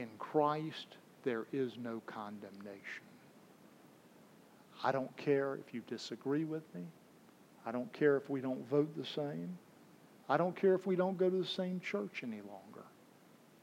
[0.00, 3.04] In Christ, there is no condemnation.
[4.82, 6.86] I don't care if you disagree with me.
[7.66, 9.58] I don't care if we don't vote the same.
[10.26, 12.86] I don't care if we don't go to the same church any longer.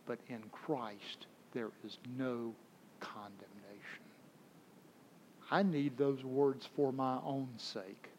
[0.06, 2.54] But in Christ, there is no
[3.00, 4.06] condemnation.
[5.50, 8.10] I need those words for my own sake.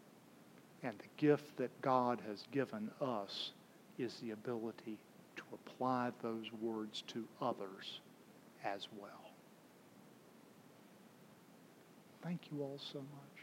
[0.82, 3.52] And the gift that God has given us
[3.96, 4.98] is the ability
[5.36, 8.00] to apply those words to others
[8.74, 9.30] as well.
[12.22, 13.38] Thank you all so much.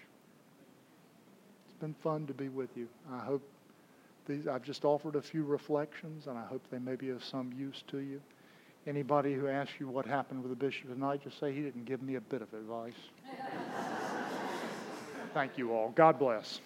[1.69, 2.87] It's been fun to be with you.
[3.11, 3.41] I hope
[4.27, 7.53] these, I've just offered a few reflections, and I hope they may be of some
[7.57, 8.21] use to you.
[8.87, 12.01] Anybody who asks you what happened with the bishop tonight, just say he didn't give
[12.01, 12.93] me a bit of advice.
[15.33, 15.91] Thank you all.
[15.95, 16.59] God bless.